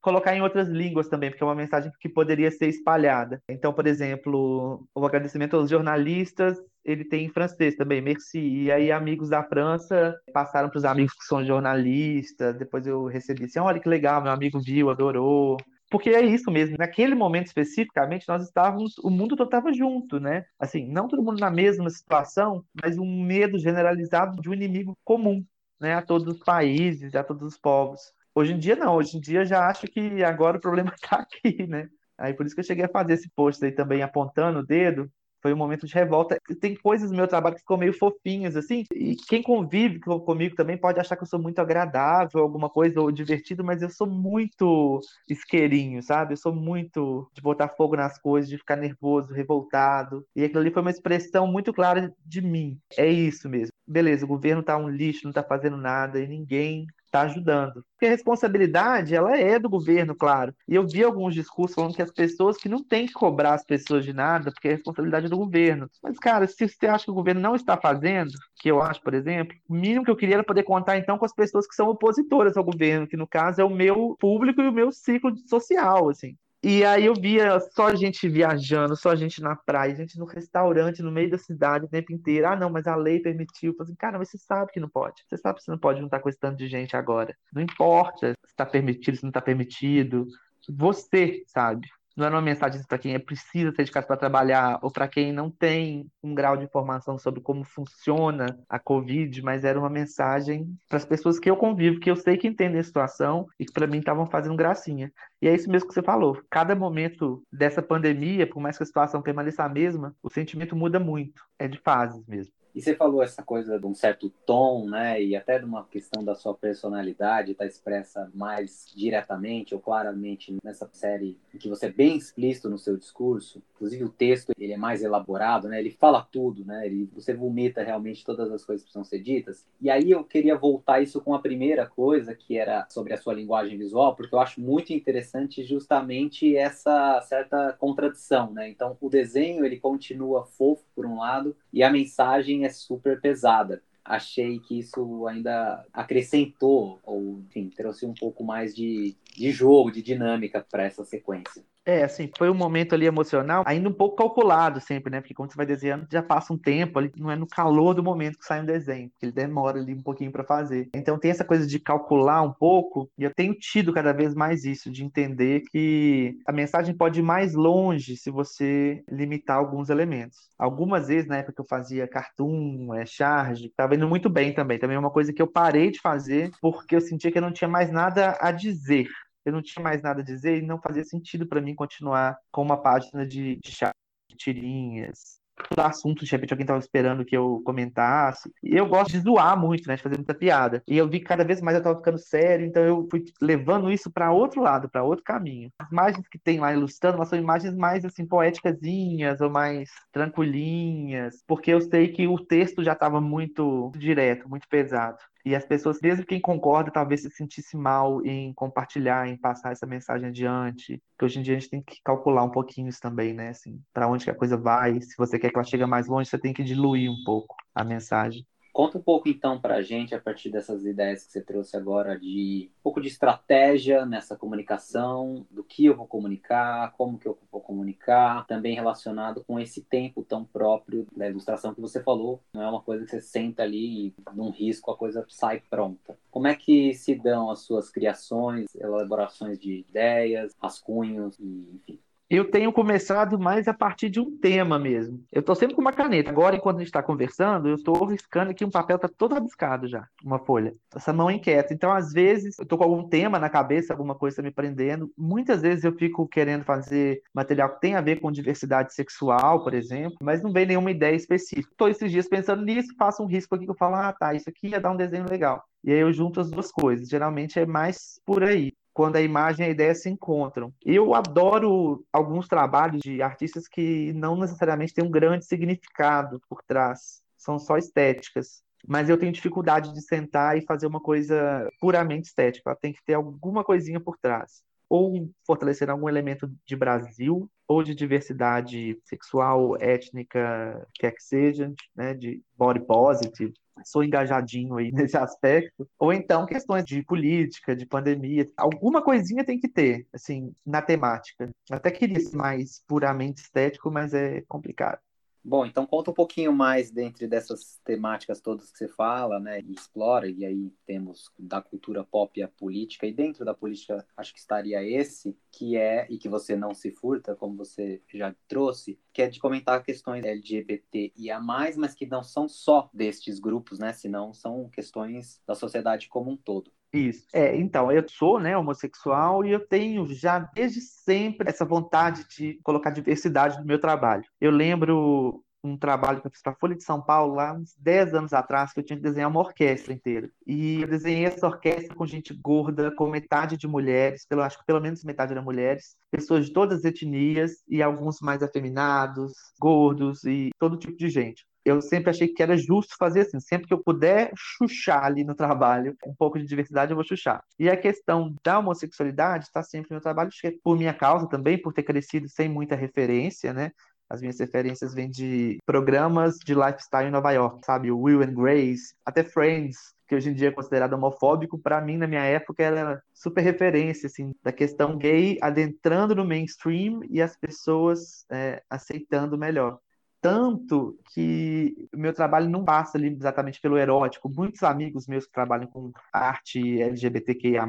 colocar 0.00 0.34
em 0.34 0.40
outras 0.40 0.68
línguas 0.68 1.08
também, 1.08 1.30
porque 1.30 1.42
é 1.42 1.46
uma 1.46 1.54
mensagem 1.54 1.90
que 2.00 2.08
poderia 2.08 2.50
ser 2.50 2.68
espalhada. 2.68 3.42
Então, 3.48 3.72
por 3.72 3.86
exemplo, 3.86 4.86
o 4.94 5.06
agradecimento 5.06 5.56
aos 5.56 5.68
jornalistas, 5.68 6.56
ele 6.84 7.04
tem 7.04 7.26
em 7.26 7.28
francês 7.28 7.76
também, 7.76 8.00
merci. 8.00 8.38
E 8.38 8.72
aí, 8.72 8.90
amigos 8.90 9.28
da 9.30 9.42
França 9.42 10.14
passaram 10.32 10.68
para 10.68 10.78
os 10.78 10.84
amigos 10.84 11.12
que 11.14 11.24
são 11.24 11.44
jornalistas. 11.44 12.56
Depois 12.56 12.86
eu 12.86 13.06
recebi 13.06 13.44
assim: 13.44 13.58
olha 13.58 13.80
que 13.80 13.88
legal, 13.88 14.22
meu 14.22 14.32
amigo 14.32 14.60
viu, 14.60 14.90
adorou. 14.90 15.56
Porque 15.90 16.10
é 16.10 16.22
isso 16.22 16.50
mesmo, 16.50 16.76
naquele 16.78 17.14
momento 17.14 17.46
especificamente, 17.46 18.28
nós 18.28 18.42
estávamos, 18.42 18.98
o 18.98 19.08
mundo 19.08 19.36
todo 19.36 19.46
estava 19.46 19.72
junto, 19.72 20.20
né? 20.20 20.44
Assim, 20.58 20.86
não 20.86 21.08
todo 21.08 21.22
mundo 21.22 21.40
na 21.40 21.50
mesma 21.50 21.88
situação, 21.88 22.62
mas 22.82 22.98
um 22.98 23.24
medo 23.24 23.58
generalizado 23.58 24.40
de 24.42 24.50
um 24.50 24.52
inimigo 24.52 24.96
comum, 25.02 25.42
né? 25.80 25.94
A 25.94 26.02
todos 26.02 26.26
os 26.26 26.38
países, 26.40 27.14
a 27.14 27.24
todos 27.24 27.42
os 27.54 27.58
povos. 27.58 28.00
Hoje 28.34 28.52
em 28.52 28.58
dia, 28.58 28.76
não. 28.76 28.96
Hoje 28.96 29.16
em 29.16 29.20
dia, 29.20 29.44
já 29.44 29.66
acho 29.66 29.86
que 29.86 30.22
agora 30.22 30.58
o 30.58 30.60
problema 30.60 30.92
está 30.94 31.16
aqui, 31.24 31.66
né? 31.66 31.88
Aí 32.18 32.34
por 32.34 32.44
isso 32.44 32.54
que 32.54 32.60
eu 32.60 32.64
cheguei 32.64 32.84
a 32.84 32.88
fazer 32.88 33.14
esse 33.14 33.30
post 33.30 33.64
aí 33.64 33.72
também 33.72 34.02
apontando 34.02 34.58
o 34.58 34.66
dedo. 34.66 35.10
Foi 35.42 35.52
um 35.52 35.56
momento 35.56 35.86
de 35.86 35.94
revolta. 35.94 36.38
Tem 36.60 36.74
coisas 36.74 37.10
no 37.10 37.16
meu 37.16 37.28
trabalho 37.28 37.54
que 37.54 37.60
ficou 37.60 37.78
meio 37.78 37.92
fofinhas, 37.92 38.56
assim. 38.56 38.84
E 38.92 39.16
quem 39.28 39.42
convive 39.42 40.00
comigo 40.00 40.54
também 40.54 40.76
pode 40.76 41.00
achar 41.00 41.16
que 41.16 41.22
eu 41.22 41.26
sou 41.26 41.40
muito 41.40 41.58
agradável, 41.58 42.40
alguma 42.40 42.68
coisa, 42.68 43.00
ou 43.00 43.10
divertido, 43.10 43.64
mas 43.64 43.82
eu 43.82 43.90
sou 43.90 44.06
muito 44.06 45.00
isqueirinho, 45.28 46.02
sabe? 46.02 46.32
Eu 46.34 46.36
sou 46.36 46.54
muito 46.54 47.30
de 47.34 47.40
botar 47.42 47.68
fogo 47.68 47.96
nas 47.96 48.18
coisas, 48.18 48.48
de 48.50 48.58
ficar 48.58 48.76
nervoso, 48.76 49.32
revoltado. 49.32 50.24
E 50.34 50.44
aquilo 50.44 50.60
ali 50.60 50.70
foi 50.72 50.82
uma 50.82 50.90
expressão 50.90 51.46
muito 51.46 51.72
clara 51.72 52.12
de 52.24 52.40
mim. 52.40 52.78
É 52.96 53.06
isso 53.06 53.48
mesmo. 53.48 53.72
Beleza, 53.86 54.24
o 54.24 54.28
governo 54.28 54.62
tá 54.62 54.76
um 54.76 54.88
lixo, 54.88 55.24
não 55.24 55.32
tá 55.32 55.42
fazendo 55.42 55.76
nada, 55.76 56.20
e 56.20 56.26
ninguém 56.26 56.86
está 57.08 57.22
ajudando. 57.22 57.84
Porque 57.92 58.06
a 58.06 58.10
responsabilidade, 58.10 59.14
ela 59.14 59.36
é 59.36 59.58
do 59.58 59.68
governo, 59.68 60.14
claro. 60.14 60.54
E 60.68 60.74
eu 60.74 60.86
vi 60.86 61.02
alguns 61.02 61.34
discursos 61.34 61.74
falando 61.74 61.94
que 61.94 62.02
as 62.02 62.12
pessoas 62.12 62.56
que 62.56 62.68
não 62.68 62.82
têm 62.82 63.06
que 63.06 63.12
cobrar 63.12 63.54
as 63.54 63.64
pessoas 63.64 64.04
de 64.04 64.12
nada, 64.12 64.52
porque 64.52 64.68
a 64.68 64.72
responsabilidade 64.72 65.26
é 65.26 65.28
do 65.28 65.36
governo. 65.36 65.90
Mas, 66.02 66.18
cara, 66.18 66.46
se 66.46 66.68
você 66.68 66.86
acha 66.86 67.06
que 67.06 67.10
o 67.10 67.14
governo 67.14 67.40
não 67.40 67.56
está 67.56 67.76
fazendo, 67.76 68.32
que 68.60 68.70
eu 68.70 68.80
acho, 68.80 69.02
por 69.02 69.14
exemplo, 69.14 69.56
o 69.68 69.74
mínimo 69.74 70.04
que 70.04 70.10
eu 70.10 70.16
queria 70.16 70.36
era 70.36 70.44
poder 70.44 70.62
contar, 70.62 70.96
então, 70.96 71.18
com 71.18 71.24
as 71.24 71.34
pessoas 71.34 71.66
que 71.66 71.74
são 71.74 71.88
opositoras 71.88 72.56
ao 72.56 72.64
governo, 72.64 73.08
que 73.08 73.16
no 73.16 73.26
caso 73.26 73.60
é 73.60 73.64
o 73.64 73.70
meu 73.70 74.16
público 74.20 74.60
e 74.60 74.68
o 74.68 74.72
meu 74.72 74.92
ciclo 74.92 75.34
social, 75.46 76.08
assim. 76.08 76.36
E 76.62 76.84
aí 76.84 77.06
eu 77.06 77.14
via 77.14 77.60
só 77.60 77.94
gente 77.94 78.28
viajando, 78.28 78.96
só 78.96 79.14
gente 79.14 79.40
na 79.40 79.54
praia, 79.54 79.94
gente 79.94 80.18
no 80.18 80.24
restaurante, 80.24 81.02
no 81.02 81.12
meio 81.12 81.30
da 81.30 81.38
cidade 81.38 81.84
o 81.84 81.88
tempo 81.88 82.12
inteiro. 82.12 82.48
Ah, 82.48 82.56
não, 82.56 82.68
mas 82.68 82.86
a 82.86 82.96
lei 82.96 83.20
permitiu. 83.20 83.74
Eu 83.78 83.82
assim, 83.82 83.94
cara, 83.94 84.18
mas 84.18 84.28
você 84.30 84.38
sabe 84.38 84.72
que 84.72 84.80
não 84.80 84.88
pode. 84.88 85.22
Você 85.28 85.36
sabe 85.36 85.58
que 85.58 85.64
você 85.64 85.70
não 85.70 85.78
pode 85.78 86.00
juntar 86.00 86.18
com 86.20 86.28
esse 86.28 86.38
tanto 86.38 86.56
de 86.56 86.66
gente 86.66 86.96
agora. 86.96 87.36
Não 87.52 87.62
importa 87.62 88.32
se 88.44 88.52
está 88.52 88.66
permitido, 88.66 89.16
se 89.16 89.22
não 89.22 89.30
está 89.30 89.40
permitido. 89.40 90.26
Você 90.68 91.44
sabe 91.46 91.88
não 92.18 92.26
era 92.26 92.34
uma 92.34 92.42
mensagem 92.42 92.82
para 92.82 92.98
quem 92.98 93.14
é 93.14 93.18
precisa 93.18 93.70
ser 93.70 93.76
dedicado 93.76 94.06
para 94.08 94.16
trabalhar 94.16 94.80
ou 94.82 94.90
para 94.90 95.06
quem 95.06 95.32
não 95.32 95.48
tem 95.48 96.10
um 96.20 96.34
grau 96.34 96.56
de 96.56 96.64
informação 96.64 97.16
sobre 97.16 97.40
como 97.40 97.64
funciona 97.64 98.58
a 98.68 98.78
Covid, 98.78 99.40
mas 99.42 99.64
era 99.64 99.78
uma 99.78 99.88
mensagem 99.88 100.66
para 100.88 100.96
as 100.96 101.04
pessoas 101.04 101.38
que 101.38 101.48
eu 101.48 101.56
convivo, 101.56 102.00
que 102.00 102.10
eu 102.10 102.16
sei 102.16 102.36
que 102.36 102.48
entendem 102.48 102.80
a 102.80 102.84
situação 102.84 103.46
e 103.58 103.64
que 103.64 103.72
para 103.72 103.86
mim 103.86 103.98
estavam 103.98 104.26
fazendo 104.26 104.56
gracinha. 104.56 105.12
E 105.40 105.46
é 105.46 105.54
isso 105.54 105.70
mesmo 105.70 105.86
que 105.86 105.94
você 105.94 106.02
falou. 106.02 106.42
Cada 106.50 106.74
momento 106.74 107.42
dessa 107.52 107.80
pandemia, 107.80 108.48
por 108.48 108.60
mais 108.60 108.76
que 108.76 108.82
a 108.82 108.86
situação 108.86 109.22
permaneça 109.22 109.62
a 109.62 109.68
mesma, 109.68 110.12
o 110.20 110.28
sentimento 110.28 110.74
muda 110.74 110.98
muito. 110.98 111.40
É 111.56 111.68
de 111.68 111.78
fases 111.78 112.26
mesmo. 112.26 112.57
E 112.78 112.80
você 112.80 112.94
falou 112.94 113.24
essa 113.24 113.42
coisa 113.42 113.76
de 113.76 113.84
um 113.84 113.92
certo 113.92 114.32
tom, 114.46 114.88
né? 114.88 115.20
E 115.20 115.34
até 115.34 115.58
de 115.58 115.64
uma 115.64 115.84
questão 115.86 116.22
da 116.22 116.36
sua 116.36 116.54
personalidade, 116.54 117.52
tá 117.52 117.66
expressa 117.66 118.30
mais 118.32 118.86
diretamente 118.94 119.74
ou 119.74 119.80
claramente 119.80 120.56
nessa 120.62 120.88
série, 120.92 121.36
em 121.52 121.58
que 121.58 121.68
você 121.68 121.86
é 121.86 121.90
bem 121.90 122.16
explícito 122.16 122.70
no 122.70 122.78
seu 122.78 122.96
discurso. 122.96 123.60
Inclusive 123.74 124.04
o 124.04 124.08
texto 124.08 124.52
ele 124.56 124.72
é 124.72 124.76
mais 124.76 125.02
elaborado, 125.02 125.66
né? 125.66 125.80
Ele 125.80 125.90
fala 125.90 126.22
tudo, 126.30 126.64
né? 126.64 126.86
Ele, 126.86 127.10
você 127.12 127.34
vomita 127.34 127.82
realmente 127.82 128.24
todas 128.24 128.48
as 128.52 128.64
coisas 128.64 128.84
que 128.84 128.92
precisam 128.92 129.02
ser 129.02 129.24
ditas. 129.24 129.66
E 129.80 129.90
aí 129.90 130.12
eu 130.12 130.22
queria 130.22 130.56
voltar 130.56 131.00
isso 131.00 131.20
com 131.20 131.34
a 131.34 131.40
primeira 131.40 131.84
coisa, 131.84 132.32
que 132.32 132.56
era 132.56 132.86
sobre 132.90 133.12
a 133.12 133.16
sua 133.16 133.34
linguagem 133.34 133.76
visual, 133.76 134.14
porque 134.14 134.32
eu 134.32 134.38
acho 134.38 134.60
muito 134.60 134.92
interessante 134.92 135.64
justamente 135.64 136.56
essa 136.56 137.20
certa 137.22 137.72
contradição, 137.72 138.52
né? 138.52 138.68
Então 138.68 138.96
o 139.00 139.10
desenho 139.10 139.64
ele 139.64 139.80
continua 139.80 140.44
fofo 140.44 140.84
por 140.94 141.06
um 141.06 141.18
lado 141.18 141.56
e 141.72 141.82
a 141.82 141.90
mensagem 141.90 142.67
é 142.68 142.72
super 142.72 143.20
pesada. 143.20 143.82
Achei 144.04 144.58
que 144.60 144.78
isso 144.78 145.26
ainda 145.26 145.84
acrescentou, 145.92 146.98
ou 147.02 147.40
enfim, 147.40 147.68
trouxe 147.68 148.06
um 148.06 148.14
pouco 148.14 148.42
mais 148.42 148.74
de, 148.74 149.14
de 149.36 149.50
jogo, 149.50 149.90
de 149.90 150.00
dinâmica 150.00 150.64
para 150.70 150.84
essa 150.84 151.04
sequência. 151.04 151.62
É, 151.88 152.04
assim, 152.04 152.30
foi 152.36 152.50
um 152.50 152.54
momento 152.54 152.94
ali 152.94 153.06
emocional, 153.06 153.64
ainda 153.66 153.88
um 153.88 153.92
pouco 153.94 154.16
calculado 154.16 154.78
sempre, 154.78 155.10
né? 155.10 155.22
Porque 155.22 155.32
quando 155.32 155.50
você 155.50 155.56
vai 155.56 155.64
desenhando, 155.64 156.06
já 156.12 156.22
passa 156.22 156.52
um 156.52 156.58
tempo 156.58 156.98
ali, 156.98 157.10
não 157.16 157.30
é 157.30 157.34
no 157.34 157.46
calor 157.46 157.94
do 157.94 158.02
momento 158.02 158.36
que 158.36 158.44
sai 158.44 158.60
um 158.60 158.66
desenho, 158.66 159.08
porque 159.08 159.24
ele 159.24 159.32
demora 159.32 159.78
ali 159.80 159.94
um 159.94 160.02
pouquinho 160.02 160.30
para 160.30 160.44
fazer. 160.44 160.90
Então 160.94 161.18
tem 161.18 161.30
essa 161.30 161.46
coisa 161.46 161.66
de 161.66 161.78
calcular 161.78 162.42
um 162.42 162.52
pouco, 162.52 163.10
e 163.16 163.24
eu 163.24 163.32
tenho 163.34 163.54
tido 163.54 163.90
cada 163.90 164.12
vez 164.12 164.34
mais 164.34 164.66
isso, 164.66 164.90
de 164.90 165.02
entender 165.02 165.62
que 165.70 166.36
a 166.46 166.52
mensagem 166.52 166.94
pode 166.94 167.20
ir 167.20 167.22
mais 167.22 167.54
longe 167.54 168.18
se 168.18 168.30
você 168.30 169.02
limitar 169.10 169.56
alguns 169.56 169.88
elementos. 169.88 170.36
Algumas 170.58 171.08
vezes, 171.08 171.26
na 171.26 171.38
época 171.38 171.54
que 171.54 171.60
eu 171.62 171.66
fazia 171.66 172.06
cartoon, 172.06 172.92
é, 172.92 173.06
charge, 173.06 173.68
estava 173.68 173.94
indo 173.94 174.06
muito 174.06 174.28
bem 174.28 174.52
também. 174.52 174.78
Também 174.78 174.96
é 174.96 175.00
uma 175.00 175.10
coisa 175.10 175.32
que 175.32 175.40
eu 175.40 175.46
parei 175.50 175.90
de 175.90 176.02
fazer 176.02 176.50
porque 176.60 176.96
eu 176.96 177.00
sentia 177.00 177.32
que 177.32 177.38
eu 177.38 177.42
não 177.42 177.52
tinha 177.52 177.68
mais 177.68 177.90
nada 177.90 178.36
a 178.42 178.52
dizer 178.52 179.08
eu 179.48 179.52
não 179.52 179.62
tinha 179.62 179.82
mais 179.82 180.02
nada 180.02 180.20
a 180.20 180.24
dizer 180.24 180.58
e 180.58 180.66
não 180.66 180.80
fazia 180.80 181.04
sentido 181.04 181.46
para 181.46 181.60
mim 181.60 181.74
continuar 181.74 182.38
com 182.50 182.62
uma 182.62 182.80
página 182.80 183.26
de, 183.26 183.56
de 183.56 183.72
chat, 183.72 183.92
de 184.30 184.36
tirinhas, 184.36 185.38
assunto, 185.76 186.24
de 186.24 186.30
repente 186.30 186.52
alguém 186.52 186.64
estava 186.64 186.78
esperando 186.78 187.24
que 187.24 187.36
eu 187.36 187.62
comentasse. 187.64 188.50
E 188.62 188.76
eu 188.76 188.86
gosto 188.86 189.12
de 189.12 189.20
zoar 189.20 189.58
muito, 189.58 189.88
né? 189.88 189.96
De 189.96 190.02
fazer 190.02 190.16
muita 190.16 190.34
piada. 190.34 190.82
E 190.86 190.96
eu 190.96 191.08
vi 191.08 191.20
que 191.20 191.26
cada 191.26 191.44
vez 191.44 191.60
mais 191.60 191.74
eu 191.74 191.80
estava 191.80 191.98
ficando 191.98 192.18
sério, 192.18 192.66
então 192.66 192.82
eu 192.82 193.06
fui 193.10 193.24
levando 193.40 193.90
isso 193.90 194.10
para 194.10 194.32
outro 194.32 194.62
lado, 194.62 194.88
para 194.88 195.02
outro 195.02 195.24
caminho. 195.24 195.70
As 195.78 195.90
imagens 195.90 196.26
que 196.28 196.38
tem 196.38 196.58
lá 196.60 196.72
ilustrando, 196.72 197.16
elas 197.16 197.28
são 197.28 197.38
imagens 197.38 197.74
mais 197.74 198.04
assim 198.04 198.26
poéticazinhas 198.26 199.40
ou 199.40 199.50
mais 199.50 199.90
tranquilinhas, 200.12 201.42
porque 201.46 201.72
eu 201.72 201.80
sei 201.80 202.08
que 202.08 202.26
o 202.26 202.38
texto 202.38 202.82
já 202.82 202.92
estava 202.92 203.20
muito 203.20 203.92
direto, 203.96 204.48
muito 204.48 204.68
pesado. 204.68 205.18
E 205.44 205.54
as 205.54 205.64
pessoas, 205.64 205.98
mesmo 206.02 206.26
quem 206.26 206.40
concorda, 206.40 206.90
talvez 206.90 207.22
se 207.22 207.30
sentisse 207.30 207.76
mal 207.76 208.24
em 208.24 208.52
compartilhar, 208.54 209.28
em 209.28 209.36
passar 209.36 209.72
essa 209.72 209.86
mensagem 209.86 210.28
adiante. 210.28 211.02
Que 211.18 211.24
hoje 211.24 211.38
em 211.38 211.42
dia 211.42 211.56
a 211.56 211.58
gente 211.58 211.70
tem 211.70 211.82
que 211.82 212.00
calcular 212.04 212.44
um 212.44 212.50
pouquinho 212.50 212.88
isso 212.88 213.00
também, 213.00 213.32
né? 213.32 213.50
Assim, 213.50 213.80
para 213.92 214.08
onde 214.08 214.24
que 214.24 214.30
a 214.30 214.34
coisa 214.34 214.56
vai. 214.56 215.00
Se 215.00 215.16
você 215.16 215.38
quer 215.38 215.50
que 215.50 215.56
ela 215.56 215.64
chegue 215.64 215.86
mais 215.86 216.06
longe, 216.06 216.28
você 216.28 216.38
tem 216.38 216.52
que 216.52 216.64
diluir 216.64 217.10
um 217.10 217.24
pouco 217.24 217.56
a 217.74 217.84
mensagem. 217.84 218.46
Conta 218.78 218.96
um 218.96 219.02
pouco 219.02 219.28
então 219.28 219.60
para 219.60 219.74
a 219.74 219.82
gente, 219.82 220.14
a 220.14 220.20
partir 220.20 220.50
dessas 220.50 220.86
ideias 220.86 221.24
que 221.24 221.32
você 221.32 221.40
trouxe 221.40 221.76
agora, 221.76 222.16
de 222.16 222.70
um 222.78 222.82
pouco 222.84 223.00
de 223.00 223.08
estratégia 223.08 224.06
nessa 224.06 224.36
comunicação, 224.36 225.44
do 225.50 225.64
que 225.64 225.86
eu 225.86 225.96
vou 225.96 226.06
comunicar, 226.06 226.92
como 226.92 227.18
que 227.18 227.26
eu 227.26 227.36
vou 227.50 227.60
comunicar, 227.60 228.46
também 228.46 228.76
relacionado 228.76 229.42
com 229.44 229.58
esse 229.58 229.82
tempo 229.82 230.22
tão 230.22 230.44
próprio 230.44 231.08
da 231.10 231.28
ilustração 231.28 231.74
que 231.74 231.80
você 231.80 232.00
falou. 232.00 232.40
Não 232.52 232.62
é 232.62 232.70
uma 232.70 232.80
coisa 232.80 233.04
que 233.04 233.10
você 233.10 233.20
senta 233.20 233.64
ali 233.64 234.06
e, 234.06 234.14
num 234.32 234.50
risco, 234.50 234.92
a 234.92 234.96
coisa 234.96 235.26
sai 235.28 235.60
pronta. 235.68 236.16
Como 236.30 236.46
é 236.46 236.54
que 236.54 236.94
se 236.94 237.16
dão 237.16 237.50
as 237.50 237.62
suas 237.62 237.90
criações, 237.90 238.72
elaborações 238.76 239.58
de 239.58 239.80
ideias, 239.88 240.54
rascunhos, 240.62 241.36
e, 241.40 241.68
enfim? 241.74 241.98
Eu 242.30 242.50
tenho 242.50 242.70
começado 242.70 243.38
mais 243.38 243.66
a 243.68 243.72
partir 243.72 244.10
de 244.10 244.20
um 244.20 244.36
tema 244.38 244.78
mesmo. 244.78 245.24
Eu 245.32 245.40
estou 245.40 245.54
sempre 245.54 245.74
com 245.74 245.80
uma 245.80 245.94
caneta. 245.94 246.28
Agora, 246.28 246.54
enquanto 246.54 246.76
a 246.76 246.80
gente 246.80 246.88
está 246.88 247.02
conversando, 247.02 247.68
eu 247.68 247.74
estou 247.74 248.04
riscando 248.04 248.50
aqui 248.50 248.66
um 248.66 248.70
papel, 248.70 248.96
está 248.96 249.08
todo 249.08 249.34
rabiscado 249.34 249.88
já, 249.88 250.06
uma 250.22 250.38
folha. 250.38 250.74
Essa 250.94 251.10
mão 251.10 251.30
é 251.30 251.34
inquieta. 251.34 251.72
Então, 251.72 251.90
às 251.90 252.12
vezes, 252.12 252.58
eu 252.58 252.64
estou 252.64 252.76
com 252.76 252.84
algum 252.84 253.08
tema 253.08 253.38
na 253.38 253.48
cabeça, 253.48 253.94
alguma 253.94 254.14
coisa 254.14 254.34
está 254.34 254.42
me 254.42 254.50
prendendo. 254.50 255.10
Muitas 255.16 255.62
vezes 255.62 255.84
eu 255.84 255.92
fico 255.92 256.28
querendo 256.28 256.64
fazer 256.64 257.22
material 257.32 257.70
que 257.70 257.80
tem 257.80 257.94
a 257.94 258.02
ver 258.02 258.20
com 258.20 258.30
diversidade 258.30 258.92
sexual, 258.92 259.64
por 259.64 259.72
exemplo, 259.72 260.18
mas 260.20 260.42
não 260.42 260.52
vem 260.52 260.66
nenhuma 260.66 260.90
ideia 260.90 261.16
específica. 261.16 261.70
Estou 261.70 261.88
esses 261.88 262.12
dias 262.12 262.28
pensando 262.28 262.62
nisso, 262.62 262.94
faço 262.98 263.22
um 263.22 263.26
risco 263.26 263.54
aqui 263.54 263.64
que 263.64 263.70
eu 263.70 263.76
falo, 263.76 263.94
ah, 263.94 264.12
tá, 264.12 264.34
isso 264.34 264.50
aqui 264.50 264.68
ia 264.68 264.80
dar 264.80 264.90
um 264.90 264.96
desenho 264.96 265.24
legal. 265.26 265.64
E 265.88 265.90
aí 265.90 266.00
eu 266.00 266.12
junto 266.12 266.38
as 266.38 266.50
duas 266.50 266.70
coisas. 266.70 267.08
Geralmente 267.08 267.58
é 267.58 267.64
mais 267.64 268.20
por 268.26 268.44
aí 268.44 268.74
quando 268.92 269.16
a 269.16 269.22
imagem 269.22 269.64
e 269.64 269.68
a 269.70 269.72
ideia 269.72 269.94
se 269.94 270.10
encontram. 270.10 270.70
Eu 270.84 271.14
adoro 271.14 272.04
alguns 272.12 272.46
trabalhos 272.46 273.00
de 273.00 273.22
artistas 273.22 273.66
que 273.66 274.12
não 274.12 274.36
necessariamente 274.36 274.92
têm 274.92 275.02
um 275.02 275.10
grande 275.10 275.46
significado 275.46 276.42
por 276.46 276.62
trás, 276.62 277.22
são 277.38 277.58
só 277.58 277.78
estéticas. 277.78 278.62
Mas 278.86 279.08
eu 279.08 279.16
tenho 279.16 279.32
dificuldade 279.32 279.94
de 279.94 280.02
sentar 280.02 280.58
e 280.58 280.66
fazer 280.66 280.86
uma 280.86 281.00
coisa 281.00 281.66
puramente 281.80 282.26
estética. 282.26 282.68
Ela 282.68 282.78
tem 282.78 282.92
que 282.92 283.02
ter 283.02 283.14
alguma 283.14 283.64
coisinha 283.64 283.98
por 283.98 284.18
trás. 284.18 284.62
Ou 284.88 285.30
fortalecer 285.46 285.90
algum 285.90 286.08
elemento 286.08 286.50
de 286.64 286.76
Brasil, 286.76 287.50
ou 287.66 287.82
de 287.82 287.94
diversidade 287.94 288.98
sexual, 289.04 289.76
étnica, 289.78 290.86
quer 290.94 291.12
que 291.12 291.22
seja, 291.22 291.72
né, 291.94 292.14
de 292.14 292.42
body 292.56 292.80
positive, 292.80 293.52
sou 293.84 294.02
engajadinho 294.02 294.76
aí 294.76 294.90
nesse 294.92 295.16
aspecto, 295.16 295.88
ou 295.98 296.12
então 296.12 296.46
questões 296.46 296.84
de 296.84 297.02
política, 297.02 297.76
de 297.76 297.86
pandemia, 297.86 298.46
alguma 298.56 299.02
coisinha 299.02 299.44
tem 299.44 299.58
que 299.58 299.68
ter, 299.68 300.06
assim, 300.12 300.54
na 300.64 300.80
temática. 300.82 301.50
Até 301.70 301.90
queria 301.90 302.20
ser 302.20 302.36
mais 302.36 302.82
puramente 302.86 303.42
estético, 303.42 303.90
mas 303.90 304.14
é 304.14 304.42
complicado. 304.48 305.00
Bom, 305.44 305.64
então 305.64 305.86
conta 305.86 306.10
um 306.10 306.14
pouquinho 306.14 306.52
mais 306.52 306.90
dentro 306.90 307.26
dessas 307.28 307.80
temáticas 307.84 308.40
todas 308.40 308.70
que 308.70 308.78
você 308.78 308.88
fala, 308.88 309.38
né, 309.40 309.60
e 309.60 309.72
explora, 309.72 310.28
e 310.28 310.44
aí 310.44 310.70
temos 310.84 311.30
da 311.38 311.62
cultura 311.62 312.04
pop 312.04 312.42
a 312.42 312.48
política, 312.48 313.06
e 313.06 313.12
dentro 313.14 313.44
da 313.44 313.54
política 313.54 314.06
acho 314.16 314.32
que 314.34 314.40
estaria 314.40 314.82
esse, 314.82 315.38
que 315.50 315.76
é, 315.76 316.06
e 316.10 316.18
que 316.18 316.28
você 316.28 316.54
não 316.56 316.74
se 316.74 316.90
furta, 316.90 317.34
como 317.36 317.56
você 317.56 318.02
já 318.12 318.34
trouxe, 318.46 318.98
que 319.12 319.22
é 319.22 319.28
de 319.28 319.38
comentar 319.38 319.82
questões 319.82 320.24
LGBT 320.24 321.12
e 321.16 321.30
a 321.30 321.40
mais, 321.40 321.76
mas 321.76 321.94
que 321.94 322.04
não 322.06 322.22
são 322.22 322.48
só 322.48 322.90
destes 322.92 323.38
grupos, 323.38 323.78
né, 323.78 323.92
senão 323.92 324.34
são 324.34 324.68
questões 324.68 325.40
da 325.46 325.54
sociedade 325.54 326.08
como 326.08 326.30
um 326.30 326.36
todo. 326.36 326.70
Isso. 326.92 327.26
É, 327.32 327.56
então, 327.56 327.92
eu 327.92 328.04
sou, 328.08 328.40
né, 328.40 328.56
homossexual 328.56 329.44
e 329.44 329.52
eu 329.52 329.66
tenho 329.66 330.06
já 330.06 330.38
desde 330.38 330.80
sempre 330.80 331.48
essa 331.48 331.64
vontade 331.64 332.26
de 332.28 332.58
colocar 332.62 332.90
diversidade 332.90 333.58
no 333.58 333.66
meu 333.66 333.78
trabalho. 333.78 334.24
Eu 334.40 334.50
lembro 334.50 335.44
um 335.62 335.76
trabalho 335.76 336.20
que 336.20 336.26
eu 336.26 336.30
fiz 336.30 336.40
para 336.40 336.52
a 336.52 336.56
Folha 336.56 336.76
de 336.76 336.84
São 336.84 337.02
Paulo, 337.02 337.34
lá 337.34 337.52
uns 337.52 337.74
10 337.78 338.14
anos 338.14 338.32
atrás, 338.32 338.72
que 338.72 338.80
eu 338.80 338.84
tinha 338.84 338.96
que 338.96 339.02
desenhar 339.02 339.28
uma 339.28 339.40
orquestra 339.40 339.92
inteira. 339.92 340.30
E 340.46 340.82
eu 340.82 340.88
desenhei 340.88 341.24
essa 341.24 341.46
orquestra 341.46 341.94
com 341.94 342.06
gente 342.06 342.32
gorda, 342.32 342.90
com 342.94 343.08
metade 343.08 343.56
de 343.56 343.66
mulheres, 343.66 344.24
pelo, 344.26 344.42
acho 344.42 344.58
que 344.58 344.66
pelo 344.66 344.80
menos 344.80 345.04
metade 345.04 345.32
eram 345.32 345.42
mulheres, 345.42 345.96
pessoas 346.10 346.46
de 346.46 346.52
todas 346.52 346.78
as 346.78 346.84
etnias 346.84 347.62
e 347.68 347.82
alguns 347.82 348.20
mais 348.20 348.42
afeminados, 348.42 349.32
gordos 349.60 350.24
e 350.24 350.50
todo 350.58 350.78
tipo 350.78 350.96
de 350.96 351.08
gente 351.08 351.44
eu 351.64 351.80
sempre 351.80 352.10
achei 352.10 352.28
que 352.28 352.42
era 352.42 352.56
justo 352.56 352.96
fazer 352.98 353.20
assim, 353.20 353.40
sempre 353.40 353.66
que 353.66 353.74
eu 353.74 353.82
puder 353.82 354.30
chuchar 354.36 355.04
ali 355.04 355.24
no 355.24 355.34
trabalho, 355.34 355.96
um 356.06 356.14
pouco 356.14 356.38
de 356.38 356.46
diversidade 356.46 356.92
eu 356.92 356.96
vou 356.96 357.04
chuchar. 357.04 357.42
E 357.58 357.68
a 357.68 357.76
questão 357.76 358.34
da 358.42 358.58
homossexualidade 358.58 359.44
está 359.44 359.62
sempre 359.62 359.90
no 359.90 359.96
meu 359.96 360.02
trabalho, 360.02 360.30
por 360.62 360.76
minha 360.76 360.94
causa 360.94 361.28
também, 361.28 361.60
por 361.60 361.72
ter 361.72 361.82
crescido 361.82 362.28
sem 362.28 362.48
muita 362.48 362.74
referência, 362.74 363.52
né? 363.52 363.72
As 364.08 364.22
minhas 364.22 364.40
referências 364.40 364.94
vêm 364.94 365.10
de 365.10 365.58
programas 365.66 366.36
de 366.38 366.54
lifestyle 366.54 367.08
em 367.08 367.10
Nova 367.10 367.30
York, 367.32 367.64
sabe? 367.64 367.92
Will 367.92 368.22
and 368.22 368.32
Grace, 368.32 368.94
até 369.04 369.22
Friends, 369.22 369.76
que 370.06 370.14
hoje 370.14 370.30
em 370.30 370.34
dia 370.34 370.48
é 370.48 370.52
considerado 370.52 370.94
homofóbico, 370.94 371.58
para 371.58 371.78
mim, 371.82 371.98
na 371.98 372.06
minha 372.06 372.24
época, 372.24 372.62
era 372.62 373.02
super 373.12 373.42
referência, 373.42 374.06
assim, 374.06 374.34
da 374.42 374.50
questão 374.50 374.96
gay 374.96 375.36
adentrando 375.42 376.14
no 376.14 376.24
mainstream 376.24 377.00
e 377.10 377.20
as 377.20 377.36
pessoas 377.36 378.24
é, 378.30 378.62
aceitando 378.70 379.36
melhor 379.36 379.78
tanto 380.20 380.98
que 381.12 381.88
meu 381.94 382.12
trabalho 382.12 382.48
não 382.48 382.64
passa 382.64 382.98
ali 382.98 383.08
exatamente 383.08 383.60
pelo 383.60 383.78
erótico. 383.78 384.28
Muitos 384.28 384.62
amigos 384.62 385.06
meus 385.06 385.26
que 385.26 385.32
trabalham 385.32 385.66
com 385.66 385.92
arte 386.12 386.80
LGBTQIA+, 386.80 387.66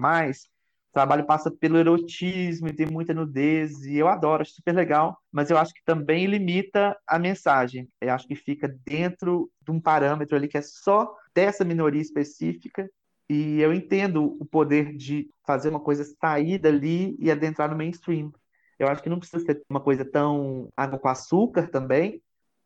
o 0.90 0.92
trabalho 0.92 1.26
passa 1.26 1.52
pelo 1.52 1.78
erotismo 1.78 2.68
e 2.68 2.74
tem 2.74 2.88
muita 2.88 3.14
nudez, 3.14 3.86
e 3.86 3.98
eu 3.98 4.08
adoro, 4.08 4.42
acho 4.42 4.54
super 4.54 4.74
legal, 4.74 5.18
mas 5.32 5.52
eu 5.52 5.58
acho 5.58 5.74
que 5.74 5.84
também 5.86 6.26
limita 6.26 6.98
a 7.08 7.20
mensagem. 7.20 7.88
Eu 8.02 8.12
acho 8.12 8.28
que 8.28 8.36
fica 8.36 8.68
dentro 8.84 9.52
de 9.64 9.72
um 9.72 9.80
parâmetro 9.80 10.36
ali 10.36 10.48
que 10.48 10.58
é 10.58 10.62
só 10.64 11.16
dessa 11.34 11.64
minoria 11.64 12.02
específica, 12.02 12.90
e 13.30 13.62
eu 13.62 13.72
entendo 13.72 14.36
o 14.40 14.46
poder 14.46 14.96
de 14.96 15.30
fazer 15.46 15.70
uma 15.70 15.80
coisa 15.80 16.04
sair 16.20 16.58
dali 16.58 17.16
e 17.20 17.30
adentrar 17.30 17.70
no 17.70 17.78
mainstream. 17.78 18.34
Eu 18.80 18.88
acho 18.88 19.04
que 19.04 19.10
não 19.10 19.20
precisa 19.20 19.46
ser 19.46 19.62
uma 19.70 19.80
coisa 19.80 20.04
tão 20.04 20.70
água 20.76 20.98
com 20.98 21.08
açúcar 21.08 21.70
também, 21.70 22.20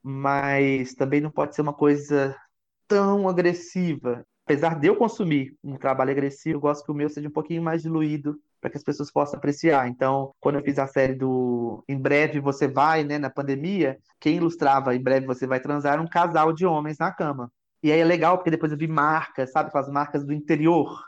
mas 0.04 0.94
também 0.94 1.22
não 1.22 1.32
pode 1.32 1.56
ser 1.56 1.62
uma 1.62 1.74
coisa 1.74 2.36
tão 2.88 3.28
agressiva. 3.30 4.26
Apesar 4.46 4.78
de 4.78 4.88
eu 4.88 4.98
consumir 4.98 5.56
um 5.64 5.78
trabalho 5.78 6.12
agressivo, 6.12 6.58
eu 6.58 6.62
gosto 6.62 6.84
que 6.84 6.92
o 6.92 6.96
meu 6.96 7.10
seja 7.10 7.30
um 7.30 7.32
pouquinho 7.32 7.64
mais 7.64 7.82
diluído 7.82 8.38
para 8.60 8.70
que 8.70 8.78
as 8.78 8.84
pessoas 8.84 9.12
possam 9.12 9.38
apreciar. 9.38 9.88
Então, 9.88 10.34
quando 10.40 10.60
eu 10.60 10.64
fiz 10.64 10.78
a 10.78 10.88
série 10.88 11.14
do 11.14 11.84
Em 11.88 11.98
Breve 11.98 12.42
Você 12.42 12.68
Vai, 12.68 13.04
né, 13.06 13.18
na 13.18 13.30
pandemia, 13.30 13.98
quem 14.20 14.36
ilustrava 14.38 14.94
Em 14.94 15.02
Breve 15.02 15.26
Você 15.26 15.48
Vai 15.48 15.62
Transar 15.62 15.94
era 15.94 16.02
um 16.02 16.08
casal 16.08 16.52
de 16.52 16.66
homens 16.66 16.98
na 16.98 17.12
cama. 17.12 17.50
E 17.82 17.92
aí 17.92 18.00
é 18.00 18.06
legal, 18.06 18.38
porque 18.38 18.52
depois 18.52 18.72
eu 18.72 18.78
vi 18.78 18.88
marcas, 18.88 19.52
sabe, 19.52 19.72
com 19.72 19.78
as 19.78 19.90
marcas 19.90 20.26
do 20.26 20.34
interior, 20.34 21.02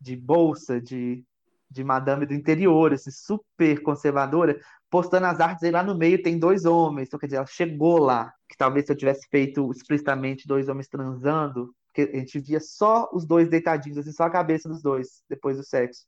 de 0.00 0.16
bolsa, 0.16 0.80
de, 0.80 1.24
de 1.68 1.84
madame 1.84 2.26
do 2.26 2.34
interior, 2.34 2.92
assim, 2.92 3.10
super 3.10 3.82
conservadora, 3.82 4.60
postando 4.90 5.26
as 5.26 5.40
artes 5.40 5.62
e 5.62 5.70
lá 5.70 5.82
no 5.82 5.96
meio 5.96 6.22
tem 6.22 6.38
dois 6.38 6.64
homens. 6.64 7.08
Então, 7.08 7.18
quer 7.18 7.26
dizer, 7.26 7.36
ela 7.36 7.46
chegou 7.46 7.98
lá. 7.98 8.32
Que 8.48 8.56
talvez 8.56 8.86
se 8.86 8.92
eu 8.92 8.96
tivesse 8.96 9.28
feito 9.30 9.70
explicitamente 9.70 10.46
dois 10.46 10.68
homens 10.68 10.88
transando, 10.88 11.72
porque 11.86 12.10
a 12.12 12.18
gente 12.18 12.40
via 12.40 12.60
só 12.60 13.08
os 13.12 13.24
dois 13.24 13.48
deitadinhos, 13.48 13.98
assim, 13.98 14.12
só 14.12 14.24
a 14.24 14.30
cabeça 14.30 14.68
dos 14.68 14.82
dois 14.82 15.22
depois 15.28 15.56
do 15.56 15.64
sexo. 15.64 16.04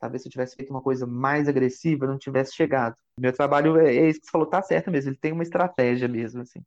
Talvez 0.00 0.22
se 0.22 0.28
eu 0.28 0.32
tivesse 0.32 0.56
feito 0.56 0.70
uma 0.70 0.82
coisa 0.82 1.06
mais 1.06 1.46
agressiva, 1.48 2.06
não 2.06 2.18
tivesse 2.18 2.54
chegado. 2.54 2.96
Meu 3.16 3.32
trabalho 3.32 3.76
é, 3.78 3.94
é 3.94 4.08
isso 4.08 4.20
que 4.20 4.26
você 4.26 4.32
falou, 4.32 4.46
tá 4.48 4.62
certo 4.62 4.90
mesmo. 4.90 5.10
Ele 5.10 5.18
tem 5.18 5.32
uma 5.32 5.42
estratégia 5.42 6.08
mesmo, 6.08 6.42
assim. 6.42 6.60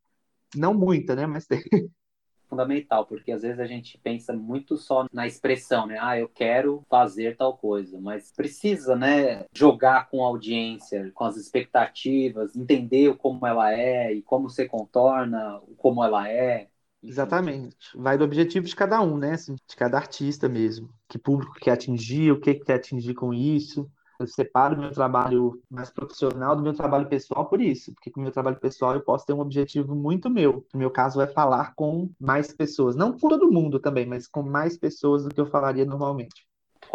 Não 0.56 0.74
muita, 0.74 1.16
né? 1.16 1.26
Mas 1.26 1.46
tem 1.46 1.62
fundamental, 2.48 3.06
porque 3.06 3.32
às 3.32 3.42
vezes 3.42 3.60
a 3.60 3.66
gente 3.66 3.98
pensa 4.00 4.34
muito 4.34 4.78
só 4.78 5.06
na 5.12 5.28
expressão, 5.28 5.86
né? 5.88 5.98
Ah, 6.02 6.20
eu 6.20 6.30
quero 6.30 6.84
fazer 6.90 7.36
tal 7.36 7.58
coisa, 7.58 8.00
mas 8.00 8.32
precisa, 8.32 8.96
né, 8.96 9.46
jogar 9.54 10.10
com 10.10 10.24
a 10.24 10.28
audiência, 10.28 11.12
com 11.14 11.24
as 11.24 11.38
expectativas, 11.38 12.56
entender 12.56 13.16
como 13.18 13.46
ela 13.46 13.72
é 13.74 14.14
e 14.14 14.22
como 14.22 14.50
você 14.50 14.68
contorna 14.68 15.62
como 15.78 16.04
ela 16.04 16.30
é. 16.30 16.68
Exatamente. 17.04 17.76
Vai 17.96 18.18
do 18.18 18.24
objetivo 18.24 18.66
de 18.66 18.76
cada 18.76 19.00
um, 19.02 19.18
né? 19.18 19.34
Assim, 19.34 19.56
de 19.56 19.76
cada 19.76 19.98
artista 19.98 20.50
mesmo. 20.50 20.90
Que 21.08 21.20
público 21.20 21.54
quer 21.54 21.72
atingir, 21.72 22.32
o 22.32 22.40
que 22.40 22.56
quer 22.56 22.76
atingir 22.76 23.14
com 23.14 23.34
isso. 23.34 23.90
Eu 24.20 24.28
separo 24.28 24.78
meu 24.78 24.92
trabalho 24.92 25.62
mais 25.70 25.90
profissional 25.90 26.56
do 26.56 26.62
meu 26.62 26.74
trabalho 26.74 27.08
pessoal 27.08 27.48
por 27.48 27.62
isso, 27.62 27.94
porque 27.94 28.12
com 28.12 28.20
o 28.20 28.24
meu 28.24 28.32
trabalho 28.32 28.60
pessoal 28.60 28.94
eu 28.94 29.02
posso 29.02 29.26
ter 29.26 29.34
um 29.34 29.40
objetivo 29.40 29.96
muito 29.96 30.30
meu. 30.30 30.66
No 30.74 30.80
meu 30.80 30.92
caso 30.92 31.22
é 31.22 31.28
falar 31.28 31.74
com 31.76 32.10
mais 32.20 32.54
pessoas, 32.54 32.96
não 32.96 33.18
com 33.18 33.28
todo 33.28 33.52
mundo 33.52 33.80
também, 33.80 34.06
mas 34.06 34.28
com 34.28 34.42
mais 34.44 34.78
pessoas 34.78 35.24
do 35.24 35.30
que 35.34 35.42
eu 35.42 35.46
falaria 35.46 35.86
normalmente 35.86 36.46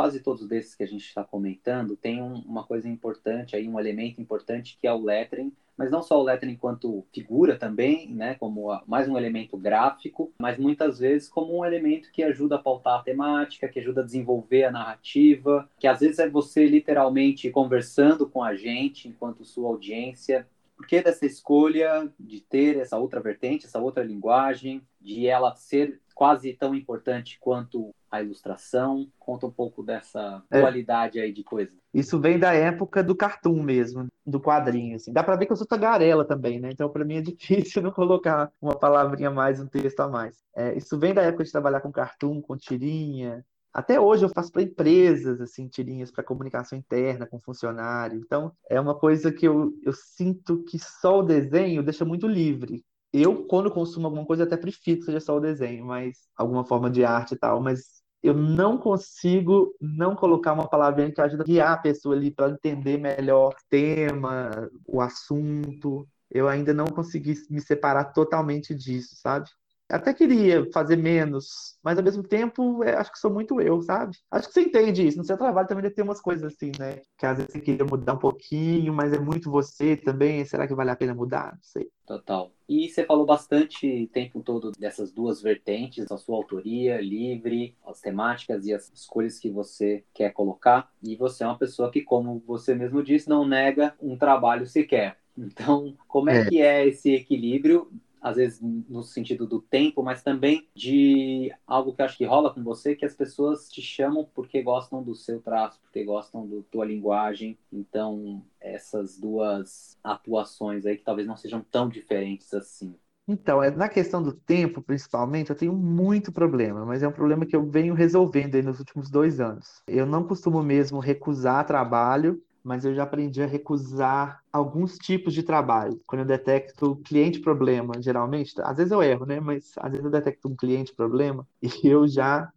quase 0.01 0.21
todos 0.21 0.49
desses 0.49 0.75
que 0.75 0.83
a 0.83 0.87
gente 0.87 1.05
está 1.05 1.23
comentando 1.23 1.95
tem 1.95 2.23
um, 2.23 2.37
uma 2.47 2.65
coisa 2.65 2.89
importante 2.89 3.55
aí, 3.55 3.69
um 3.69 3.79
elemento 3.79 4.19
importante 4.19 4.79
que 4.81 4.87
é 4.87 4.93
o 4.95 5.05
lettering, 5.05 5.53
mas 5.77 5.91
não 5.91 6.01
só 6.03 6.19
o 6.19 6.23
lettering 6.23 6.53
enquanto 6.53 7.05
figura 7.13 7.55
também, 7.59 8.09
né, 8.09 8.35
como 8.37 8.71
a, 8.71 8.83
mais 8.87 9.07
um 9.07 9.19
elemento 9.19 9.59
gráfico, 9.59 10.33
mas 10.41 10.57
muitas 10.57 10.99
vezes 10.99 11.29
como 11.29 11.59
um 11.59 11.67
elemento 11.67 12.11
que 12.11 12.23
ajuda 12.23 12.55
a 12.55 12.59
pautar 12.59 13.01
a 13.01 13.03
temática, 13.03 13.69
que 13.69 13.79
ajuda 13.79 14.01
a 14.01 14.05
desenvolver 14.05 14.65
a 14.65 14.71
narrativa, 14.71 15.69
que 15.79 15.87
às 15.87 16.01
vezes 16.01 16.19
é 16.19 16.27
você 16.27 16.65
literalmente 16.67 17.51
conversando 17.51 18.27
com 18.27 18.43
a 18.43 18.55
gente 18.55 19.07
enquanto 19.07 19.45
sua 19.45 19.69
audiência. 19.69 20.49
Porquê 20.79 21.03
dessa 21.03 21.27
escolha 21.27 22.11
de 22.19 22.41
ter 22.41 22.79
essa 22.79 22.97
outra 22.97 23.21
vertente, 23.21 23.67
essa 23.67 23.79
outra 23.79 24.03
linguagem, 24.03 24.81
de 24.99 25.27
ela 25.27 25.55
ser 25.55 26.01
quase 26.21 26.53
tão 26.53 26.75
importante 26.75 27.39
quanto 27.41 27.95
a 28.11 28.23
ilustração? 28.23 29.11
Conta 29.19 29.47
um 29.47 29.51
pouco 29.51 29.83
dessa 29.83 30.43
É. 30.51 30.61
dualidade 30.61 31.19
aí 31.19 31.33
de 31.33 31.43
coisas. 31.43 31.73
Isso 31.95 32.21
vem 32.21 32.39
da 32.39 32.53
época 32.53 33.03
do 33.03 33.17
cartoon 33.17 33.63
mesmo, 33.63 34.07
do 34.27 34.39
quadrinho, 34.39 34.97
assim. 34.97 35.15
Dá 35.15 35.25
pra 35.25 35.35
ver 35.35 35.47
que 35.47 35.53
eu 35.53 35.57
sou 35.57 35.67
tagarela 35.67 36.23
também, 36.23 36.61
né? 36.61 36.69
Então, 36.71 36.91
pra 36.91 37.07
mim 37.07 37.15
é 37.17 37.23
difícil 37.73 37.81
não 37.81 37.91
colocar 37.91 38.53
uma 38.61 38.79
palavrinha 38.79 39.31
a 39.31 39.33
mais, 39.33 39.61
um 39.61 39.67
texto 39.67 39.99
a 40.01 40.09
mais. 40.09 40.37
É, 40.55 40.77
isso 40.77 40.99
vem 40.99 41.15
da 41.15 41.23
época 41.23 41.43
de 41.43 41.51
trabalhar 41.51 41.81
com 41.81 41.91
cartoon, 41.91 42.43
com 42.43 42.55
tirinha. 42.55 43.43
Até 43.73 43.99
hoje 43.99 44.23
eu 44.23 44.29
faço 44.29 44.53
para 44.53 44.61
empresas, 44.61 45.41
assim, 45.41 45.69
tirinhas 45.69 46.11
para 46.11 46.23
comunicação 46.23 46.77
interna 46.79 47.27
com 47.27 47.41
funcionário. 47.41 48.21
Então, 48.23 48.53
é 48.69 48.79
uma 48.79 48.95
coisa 48.95 49.33
que 49.33 49.49
eu, 49.49 49.73
eu 49.83 49.95
sinto 49.95 50.63
que 50.65 50.79
só 50.79 51.21
o 51.21 51.23
desenho 51.23 51.83
deixa 51.83 52.05
muito 52.05 52.27
livre. 52.27 52.85
Eu, 53.13 53.45
quando 53.47 53.71
consumo 53.71 54.07
alguma 54.07 54.25
coisa, 54.25 54.45
até 54.45 54.57
prefiro 54.57 54.99
que 55.01 55.05
seja 55.05 55.21
só 55.21 55.37
o 55.37 55.41
desenho, 55.41 55.85
mas 55.85 56.29
alguma 56.37 56.65
forma 56.65 56.91
de 56.91 57.05
arte 57.05 57.35
e 57.35 57.39
tal, 57.39 57.61
mas 57.61 58.01
eu 58.23 58.35
não 58.35 58.79
consigo 58.79 59.75
não 59.81 60.15
colocar 60.15 60.53
uma 60.53 60.69
palavrinha 60.69 61.13
que 61.13 61.21
ajuda 61.21 61.43
a 61.43 61.47
guiar 61.47 61.73
a 61.73 61.79
pessoa 61.79 62.15
ali 62.15 62.31
para 62.31 62.51
entender 62.51 62.99
melhor 62.99 63.49
o 63.53 63.57
tema, 63.69 64.51
o 64.87 65.01
assunto. 65.01 66.07
Eu 66.31 66.49
ainda 66.49 66.73
não 66.75 66.87
consegui 66.87 67.35
me 67.51 67.61
separar 67.61 68.13
totalmente 68.13 68.75
disso, 68.75 69.17
sabe? 69.17 69.49
Até 69.91 70.15
queria 70.15 70.67
fazer 70.73 70.97
menos, 70.97 71.79
mas 71.83 71.99
ao 71.99 72.05
mesmo 72.05 72.23
tempo 72.23 72.83
é, 72.85 72.97
acho 72.97 73.13
que 73.13 73.19
sou 73.19 73.31
muito 73.33 73.61
eu, 73.61 73.81
sabe? 73.83 74.17
Acho 74.31 74.49
que 74.49 74.55
você 74.55 74.63
entende 74.63 75.07
isso. 75.07 75.19
No 75.19 75.25
seu 75.25 75.37
trabalho 75.37 75.67
também 75.69 75.83
deve 75.83 75.95
ter 75.95 76.03
umas 76.03 76.21
coisas 76.21 76.53
assim, 76.53 76.73
né? 76.79 77.01
Que 77.19 77.27
às 77.27 77.37
vezes 77.39 77.53
você 77.53 77.61
queria 77.61 77.85
mudar 77.85 78.15
um 78.15 78.19
pouquinho, 78.19 78.93
mas 78.95 79.13
é 79.13 79.19
muito 79.19 79.51
você 79.51 79.97
também. 79.97 80.45
Será 80.45 80.67
que 80.67 80.75
vale 80.75 80.91
a 80.91 80.97
pena 80.97 81.15
mudar? 81.15 81.53
Não 81.53 81.63
sei. 81.63 81.89
Total. 82.07 82.53
E 82.69 82.89
você 82.89 83.05
falou 83.05 83.25
bastante 83.27 84.05
o 84.05 84.09
tempo 84.09 84.43
todo 84.43 84.73
dessas 84.79 85.13
duas 85.13 85.41
vertentes, 85.41 86.11
a 86.11 86.17
sua 86.17 86.37
autoria 86.37 87.01
livre, 87.01 87.77
as 87.87 88.01
temáticas 88.01 88.67
e 88.67 88.73
as 88.75 88.91
escolhas 88.93 89.39
que 89.39 89.51
você 89.51 90.05
quer 90.15 90.31
colocar. 90.33 90.91
E 91.03 91.17
você 91.17 91.45
é 91.45 91.47
uma 91.47 91.59
pessoa 91.59 91.91
que, 91.91 92.03
como 92.03 92.43
você 92.47 92.75
mesmo 92.75 93.03
disse, 93.03 93.29
não 93.29 93.47
nega 93.47 93.95
um 94.01 94.17
trabalho 94.17 94.67
sequer. 94.67 95.19
Então, 95.39 95.97
como 96.07 96.29
é, 96.31 96.41
É. 96.41 96.49
que 96.49 96.61
é 96.61 96.87
esse 96.87 97.15
equilíbrio? 97.15 97.91
Às 98.21 98.37
vezes 98.37 98.61
no 98.61 99.03
sentido 99.03 99.47
do 99.47 99.61
tempo, 99.61 100.03
mas 100.03 100.23
também 100.23 100.69
de 100.75 101.53
algo 101.67 101.95
que 101.95 102.03
acho 102.03 102.17
que 102.19 102.25
rola 102.25 102.53
com 102.53 102.63
você, 102.63 102.95
que 102.95 103.05
as 103.05 103.15
pessoas 103.15 103.69
te 103.69 103.83
chamam 103.83 104.29
porque 104.35 104.63
gostam 104.63 105.03
do 105.03 105.15
seu 105.15 105.41
traço, 105.41 105.81
porque 105.81 106.05
gostam 106.05 106.47
da 106.49 106.63
tua 106.71 106.85
linguagem. 106.85 107.59
Então, 107.73 108.45
essas 108.61 109.19
duas 109.19 109.99
atuações 110.05 110.87
aí 110.87 110.97
que 110.97 111.05
talvez 111.05 111.27
não 111.27 111.37
sejam 111.37 111.63
tão 111.63 111.89
diferentes 111.89 112.53
assim. 112.55 112.95
Então, 113.33 113.63
é, 113.63 113.71
na 113.71 113.89
questão 113.89 114.21
do 114.21 114.33
tempo, 114.33 114.83
principalmente, 114.83 115.51
eu 115.51 115.57
tenho 115.57 115.73
muito 115.73 116.33
problema, 116.33 116.85
mas 116.85 117.03
é 117.03 117.07
um 117.09 117.13
problema 117.13 117.47
que 117.47 117.55
eu 117.55 117.65
venho 117.65 117.95
resolvendo 117.95 118.57
aí 118.57 118.63
nos 118.63 118.81
últimos 118.81 119.09
dois 119.09 119.39
anos. 119.39 119.83
Eu 119.87 120.05
não 120.05 120.27
costumo 120.27 120.63
mesmo 120.63 120.99
recusar 120.99 121.65
trabalho, 121.65 122.43
mas 122.63 122.85
eu 122.85 122.95
já 122.95 123.03
aprendi 123.05 123.43
a 123.43 123.47
recusar 123.47 124.43
alguns 124.53 124.97
tipos 124.99 125.35
de 125.35 125.43
trabalho. 125.43 126.01
Quando 126.07 126.21
eu 126.21 126.27
detecto 126.27 126.97
cliente 127.05 127.41
problema, 127.41 127.95
geralmente, 128.01 128.55
às 128.63 128.77
vezes 128.77 128.93
eu 128.93 129.03
erro, 129.03 129.27
né? 129.27 129.41
Mas 129.41 129.73
às 129.79 129.91
vezes 129.91 130.05
eu 130.05 130.11
detecto 130.11 130.49
um 130.49 130.57
cliente 130.57 130.95
problema 130.95 131.47
e 131.63 131.87
eu 131.89 132.07
já 132.09 132.51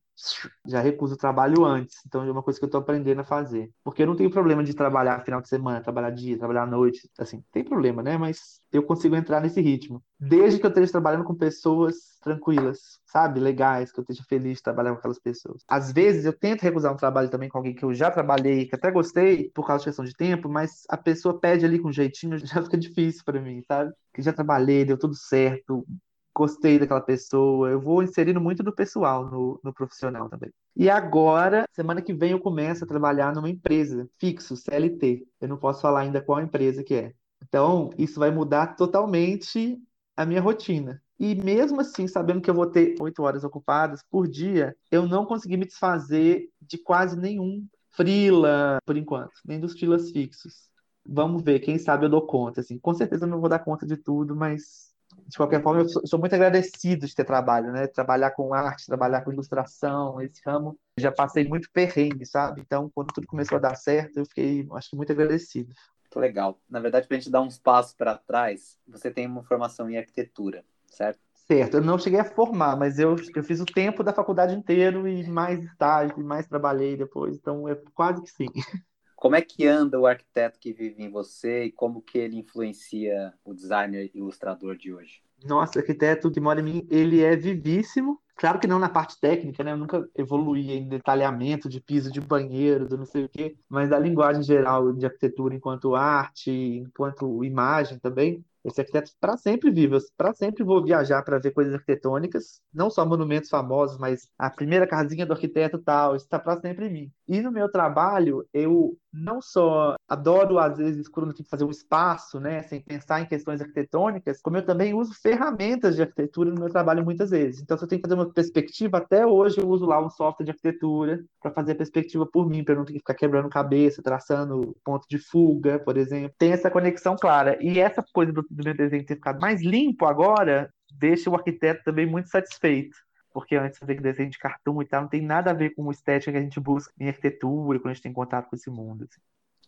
já 0.66 0.80
recuso 0.80 1.16
o 1.16 1.18
trabalho 1.18 1.66
antes. 1.66 1.98
Então 2.06 2.24
é 2.24 2.32
uma 2.32 2.44
coisa 2.44 2.60
que 2.60 2.66
eu 2.66 2.68
estou 2.68 2.82
aprendendo 2.82 3.22
a 3.22 3.24
fazer. 3.24 3.72
Porque 3.84 4.04
eu 4.04 4.08
não 4.08 4.16
tenho 4.16 4.30
problema 4.30 4.64
de 4.64 4.74
trabalhar 4.74 5.24
final 5.24 5.42
de 5.42 5.50
semana, 5.50 5.82
trabalhar 5.82 6.12
dia, 6.12 6.38
trabalhar 6.38 6.66
noite. 6.66 7.10
Assim, 7.18 7.44
tem 7.52 7.64
problema, 7.64 8.04
né? 8.04 8.18
Mas 8.18 8.62
eu 8.72 8.84
consigo 8.84 9.16
entrar 9.16 9.42
nesse 9.42 9.62
ritmo. 9.62 10.04
Desde 10.20 10.60
que 10.60 10.66
eu 10.66 10.70
esteja 10.70 10.92
trabalhando 10.92 11.24
com 11.24 11.36
pessoas 11.36 11.96
tranquilas, 12.22 13.00
sabe? 13.06 13.40
Legais, 13.40 13.92
que 13.92 14.00
eu 14.00 14.04
esteja 14.04 14.24
feliz 14.28 14.58
de 14.58 14.64
trabalhar 14.64 14.92
com 14.92 15.00
aquelas 15.00 15.20
pessoas. 15.20 15.64
Às 15.68 15.92
vezes 15.92 16.26
eu 16.26 16.34
tento 16.34 16.62
recusar 16.62 16.94
um 16.94 16.98
trabalho 16.98 17.30
também 17.30 17.50
com 17.50 17.58
alguém 17.58 17.76
que 17.76 17.84
eu 17.84 17.94
já 17.94 18.10
trabalhei, 18.10 18.66
que 18.66 18.76
até 18.76 18.90
gostei, 18.92 19.50
por 19.50 19.68
causa 19.68 19.82
de 19.82 19.90
questão 19.90 20.06
de 20.06 20.16
tempo, 20.16 20.48
mas 20.48 20.84
a 20.90 20.98
pessoa 20.98 21.40
pede 21.40 21.66
ali 21.66 21.80
com 21.80 21.92
jeitinho, 21.92 22.38
já 22.46 22.64
fica 22.64 22.78
difícil 22.78 23.24
para 23.26 23.42
mim, 23.42 23.62
sabe? 23.68 23.92
Que 24.14 24.22
já 24.22 24.32
trabalhei, 24.32 24.86
deu 24.86 24.98
tudo 24.98 25.16
certo, 25.16 25.86
gostei 26.34 26.80
daquela 26.80 27.02
pessoa. 27.02 27.70
Eu 27.70 27.80
vou 27.80 28.04
inserindo 28.04 28.42
muito 28.42 28.64
do 28.64 28.74
pessoal 28.74 29.26
no, 29.30 29.60
no 29.64 29.74
profissional 29.74 30.30
também. 30.30 30.52
E 30.76 30.90
agora, 30.90 31.66
semana 31.72 32.02
que 32.02 32.14
vem, 32.14 32.32
eu 32.32 32.40
começo 32.40 32.84
a 32.84 32.88
trabalhar 32.88 33.34
numa 33.34 33.50
empresa 33.50 34.10
fixo, 34.20 34.56
CLT. 34.56 35.26
Eu 35.40 35.48
não 35.48 35.58
posso 35.58 35.82
falar 35.82 36.02
ainda 36.02 36.22
qual 36.22 36.42
empresa 36.42 36.84
que 36.84 36.96
é. 36.96 37.14
Então, 37.44 37.90
isso 37.98 38.20
vai 38.20 38.32
mudar 38.32 38.76
totalmente 38.76 39.80
a 40.16 40.26
minha 40.26 40.42
rotina. 40.42 41.02
E 41.20 41.36
mesmo 41.36 41.82
assim, 41.82 42.08
sabendo 42.08 42.42
que 42.42 42.50
eu 42.50 42.54
vou 42.54 42.66
ter 42.66 42.96
oito 43.00 43.22
horas 43.22 43.44
ocupadas 43.44 44.02
por 44.10 44.28
dia, 44.28 44.76
eu 44.92 45.08
não 45.08 45.26
consegui 45.26 45.58
me 45.58 45.66
desfazer 45.66 46.50
de 46.62 46.78
quase 46.78 47.18
nenhum 47.18 47.66
freela 47.92 48.80
por 48.86 48.98
enquanto, 48.98 49.34
nem 49.46 49.60
dos 49.60 49.74
freelas 49.74 50.10
fixos. 50.12 50.70
Vamos 51.06 51.44
ver, 51.44 51.60
quem 51.60 51.78
sabe 51.78 52.06
eu 52.06 52.10
dou 52.10 52.26
conta, 52.26 52.62
assim. 52.62 52.80
Com 52.80 52.94
certeza 52.94 53.26
eu 53.26 53.30
não 53.30 53.40
vou 53.40 53.50
dar 53.50 53.60
conta 53.60 53.86
de 53.86 53.98
tudo, 53.98 54.36
mas 54.36 54.93
de 55.28 55.38
qualquer 55.38 55.62
forma, 55.62 55.82
eu 55.82 55.90
sou, 55.90 56.06
sou 56.06 56.20
muito 56.20 56.34
agradecido 56.34 57.06
de 57.06 57.16
ter 57.16 57.24
trabalho, 57.24 57.72
né? 57.72 57.88
Trabalhar 57.88 58.32
com 58.32 58.54
arte, 58.54 58.86
trabalhar 58.86 59.22
com 59.22 59.32
ilustração, 59.32 60.22
esse 60.22 60.42
ramo. 60.46 60.78
Já 60.98 61.12
passei 61.12 61.48
muito 61.48 61.70
perrengue, 61.72 62.26
sabe? 62.26 62.62
Então, 62.62 62.90
quando 62.94 63.14
tudo 63.14 63.28
começou 63.28 63.58
a 63.58 63.62
dar 63.62 63.76
certo, 63.76 64.18
eu 64.18 64.26
fiquei, 64.26 64.68
acho 64.74 64.90
que 64.90 64.96
muito 64.96 65.12
agradecido. 65.12 65.74
Legal. 66.16 66.60
Na 66.70 66.80
verdade, 66.80 67.08
para 67.08 67.18
a 67.18 67.20
gente 67.20 67.32
dar 67.32 67.42
uns 67.42 67.58
passos 67.58 67.94
para 67.94 68.18
trás, 68.18 68.78
você 68.88 69.10
tem 69.10 69.26
uma 69.26 69.44
formação 69.44 69.90
em 69.90 69.98
arquitetura, 69.98 70.64
certo? 70.88 71.20
Certo, 71.34 71.78
eu 71.78 71.82
não 71.82 72.00
cheguei 72.00 72.20
a 72.20 72.26
formar, 72.26 72.78
mas 72.78 73.00
eu, 73.00 73.16
eu 73.36 73.44
fiz 73.44 73.60
o 73.60 73.66
tempo 73.66 74.04
da 74.04 74.14
faculdade 74.14 74.56
inteiro 74.56 75.08
e 75.08 75.28
mais 75.28 75.62
estágio, 75.62 76.18
e 76.18 76.24
mais 76.24 76.48
trabalhei 76.48 76.96
depois, 76.96 77.36
então 77.36 77.68
é 77.68 77.76
quase 77.94 78.22
que 78.22 78.32
sim. 78.32 78.48
Como 79.24 79.38
é 79.38 79.42
que 79.42 79.66
anda 79.66 79.98
o 79.98 80.06
arquiteto 80.06 80.60
que 80.60 80.74
vive 80.74 81.02
em 81.02 81.10
você 81.10 81.64
e 81.64 81.72
como 81.72 82.02
que 82.02 82.18
ele 82.18 82.38
influencia 82.38 83.34
o 83.46 83.54
designer 83.54 84.12
ilustrador 84.14 84.76
de 84.76 84.94
hoje? 84.94 85.22
Nossa, 85.46 85.80
o 85.80 85.82
arquiteto 85.82 86.30
que 86.30 86.42
mora 86.42 86.60
em 86.60 86.64
mim, 86.64 86.88
ele 86.92 87.24
é 87.24 87.34
vivíssimo. 87.34 88.20
Claro 88.36 88.60
que 88.60 88.68
não 88.68 88.80
na 88.80 88.90
parte 88.90 89.18
técnica, 89.22 89.64
né? 89.64 89.72
Eu 89.72 89.78
nunca 89.78 90.06
evoluí 90.14 90.72
em 90.72 90.90
detalhamento 90.90 91.70
de 91.70 91.80
piso 91.80 92.12
de 92.12 92.20
banheiro, 92.20 92.86
do 92.86 92.98
não 92.98 93.06
sei 93.06 93.24
o 93.24 93.30
quê, 93.30 93.56
mas 93.70 93.90
da 93.90 93.98
linguagem 93.98 94.44
geral 94.44 94.92
de 94.92 95.06
arquitetura 95.06 95.56
enquanto 95.56 95.96
arte, 95.96 96.52
enquanto 96.52 97.46
imagem 97.46 98.00
também. 98.00 98.44
Esse 98.66 98.82
arquiteto 98.82 99.12
para 99.22 99.38
sempre 99.38 99.72
vive, 99.72 99.98
para 100.18 100.34
sempre 100.34 100.64
vou 100.64 100.84
viajar 100.84 101.22
para 101.24 101.40
ver 101.40 101.52
coisas 101.52 101.74
arquitetônicas, 101.74 102.62
não 102.74 102.90
só 102.90 103.06
monumentos 103.06 103.50
famosos, 103.50 103.98
mas 103.98 104.30
a 104.38 104.50
primeira 104.50 104.88
casinha 104.88 105.26
do 105.26 105.34
arquiteto 105.34 105.78
tal, 105.80 106.16
isso 106.16 106.26
está 106.26 106.40
para 106.40 106.60
sempre 106.60 106.88
em 106.88 106.92
mim. 106.94 107.12
E 107.28 107.42
no 107.42 107.52
meu 107.52 107.70
trabalho, 107.70 108.48
eu 108.54 108.98
não 109.14 109.42
só 109.42 109.96
adoro, 110.10 110.58
às 110.58 110.78
vezes, 110.78 111.08
quando 111.08 111.30
eu 111.30 111.34
que 111.36 111.44
fazer 111.44 111.64
um 111.64 111.70
espaço, 111.70 112.40
né, 112.40 112.64
sem 112.64 112.82
pensar 112.82 113.22
em 113.22 113.26
questões 113.26 113.62
arquitetônicas, 113.62 114.42
como 114.42 114.58
eu 114.58 114.66
também 114.66 114.94
uso 114.94 115.14
ferramentas 115.14 115.96
de 115.96 116.02
arquitetura 116.02 116.50
no 116.50 116.60
meu 116.60 116.70
trabalho 116.70 117.04
muitas 117.04 117.30
vezes. 117.30 117.62
Então, 117.62 117.78
se 117.78 117.84
eu 117.84 117.88
tenho 117.88 118.02
que 118.02 118.08
fazer 118.08 118.20
uma 118.20 118.32
perspectiva, 118.32 118.98
até 118.98 119.26
hoje 119.26 119.60
eu 119.60 119.68
uso 119.68 119.86
lá 119.86 120.04
um 120.04 120.10
software 120.10 120.46
de 120.46 120.52
arquitetura 120.52 121.24
para 121.42 121.52
fazer 121.52 121.74
a 121.74 121.76
perspectiva 121.76 122.26
por 122.26 122.50
mim, 122.50 122.64
para 122.64 122.76
não 122.76 122.86
ter 122.86 122.94
que 122.94 123.00
ficar 123.00 123.14
quebrando 123.14 123.50
cabeça, 123.50 124.02
traçando 124.02 124.76
ponto 124.84 125.08
de 125.08 125.20
fuga, 125.20 125.80
por 125.80 125.98
exemplo. 125.98 126.34
Tem 126.38 126.52
essa 126.52 126.72
conexão 126.72 127.16
clara. 127.16 127.58
E 127.62 127.80
essa 127.80 128.04
coisa 128.14 128.32
do 128.32 128.46
meu 128.50 128.76
desenho 128.76 129.06
ter 129.06 129.16
ficado 129.16 129.40
mais 129.40 129.62
limpo 129.62 130.06
agora 130.06 130.72
deixa 130.92 131.30
o 131.30 131.36
arquiteto 131.36 131.84
também 131.84 132.06
muito 132.06 132.30
satisfeito 132.30 132.96
porque 133.34 133.56
antes 133.56 133.80
você 133.80 133.86
vê 133.86 133.96
que 133.96 134.02
desenho 134.02 134.30
de 134.30 134.38
cartoon 134.38 134.82
e 134.82 134.86
tal 134.86 135.02
não 135.02 135.10
tem 135.10 135.22
nada 135.22 135.52
a 135.52 135.54
ver 135.54 135.72
com 135.72 135.92
estética 135.92 136.32
que 136.32 136.38
a 136.38 136.42
gente 136.42 136.60
busca 136.60 136.94
em 137.00 137.08
arquitetura, 137.08 137.80
quando 137.80 137.92
a 137.92 137.94
gente 137.94 138.04
tem 138.04 138.14
contato 138.14 138.50
com 138.50 138.56
esse 138.56 138.70
mundo. 138.70 139.06
Assim. 139.06 139.20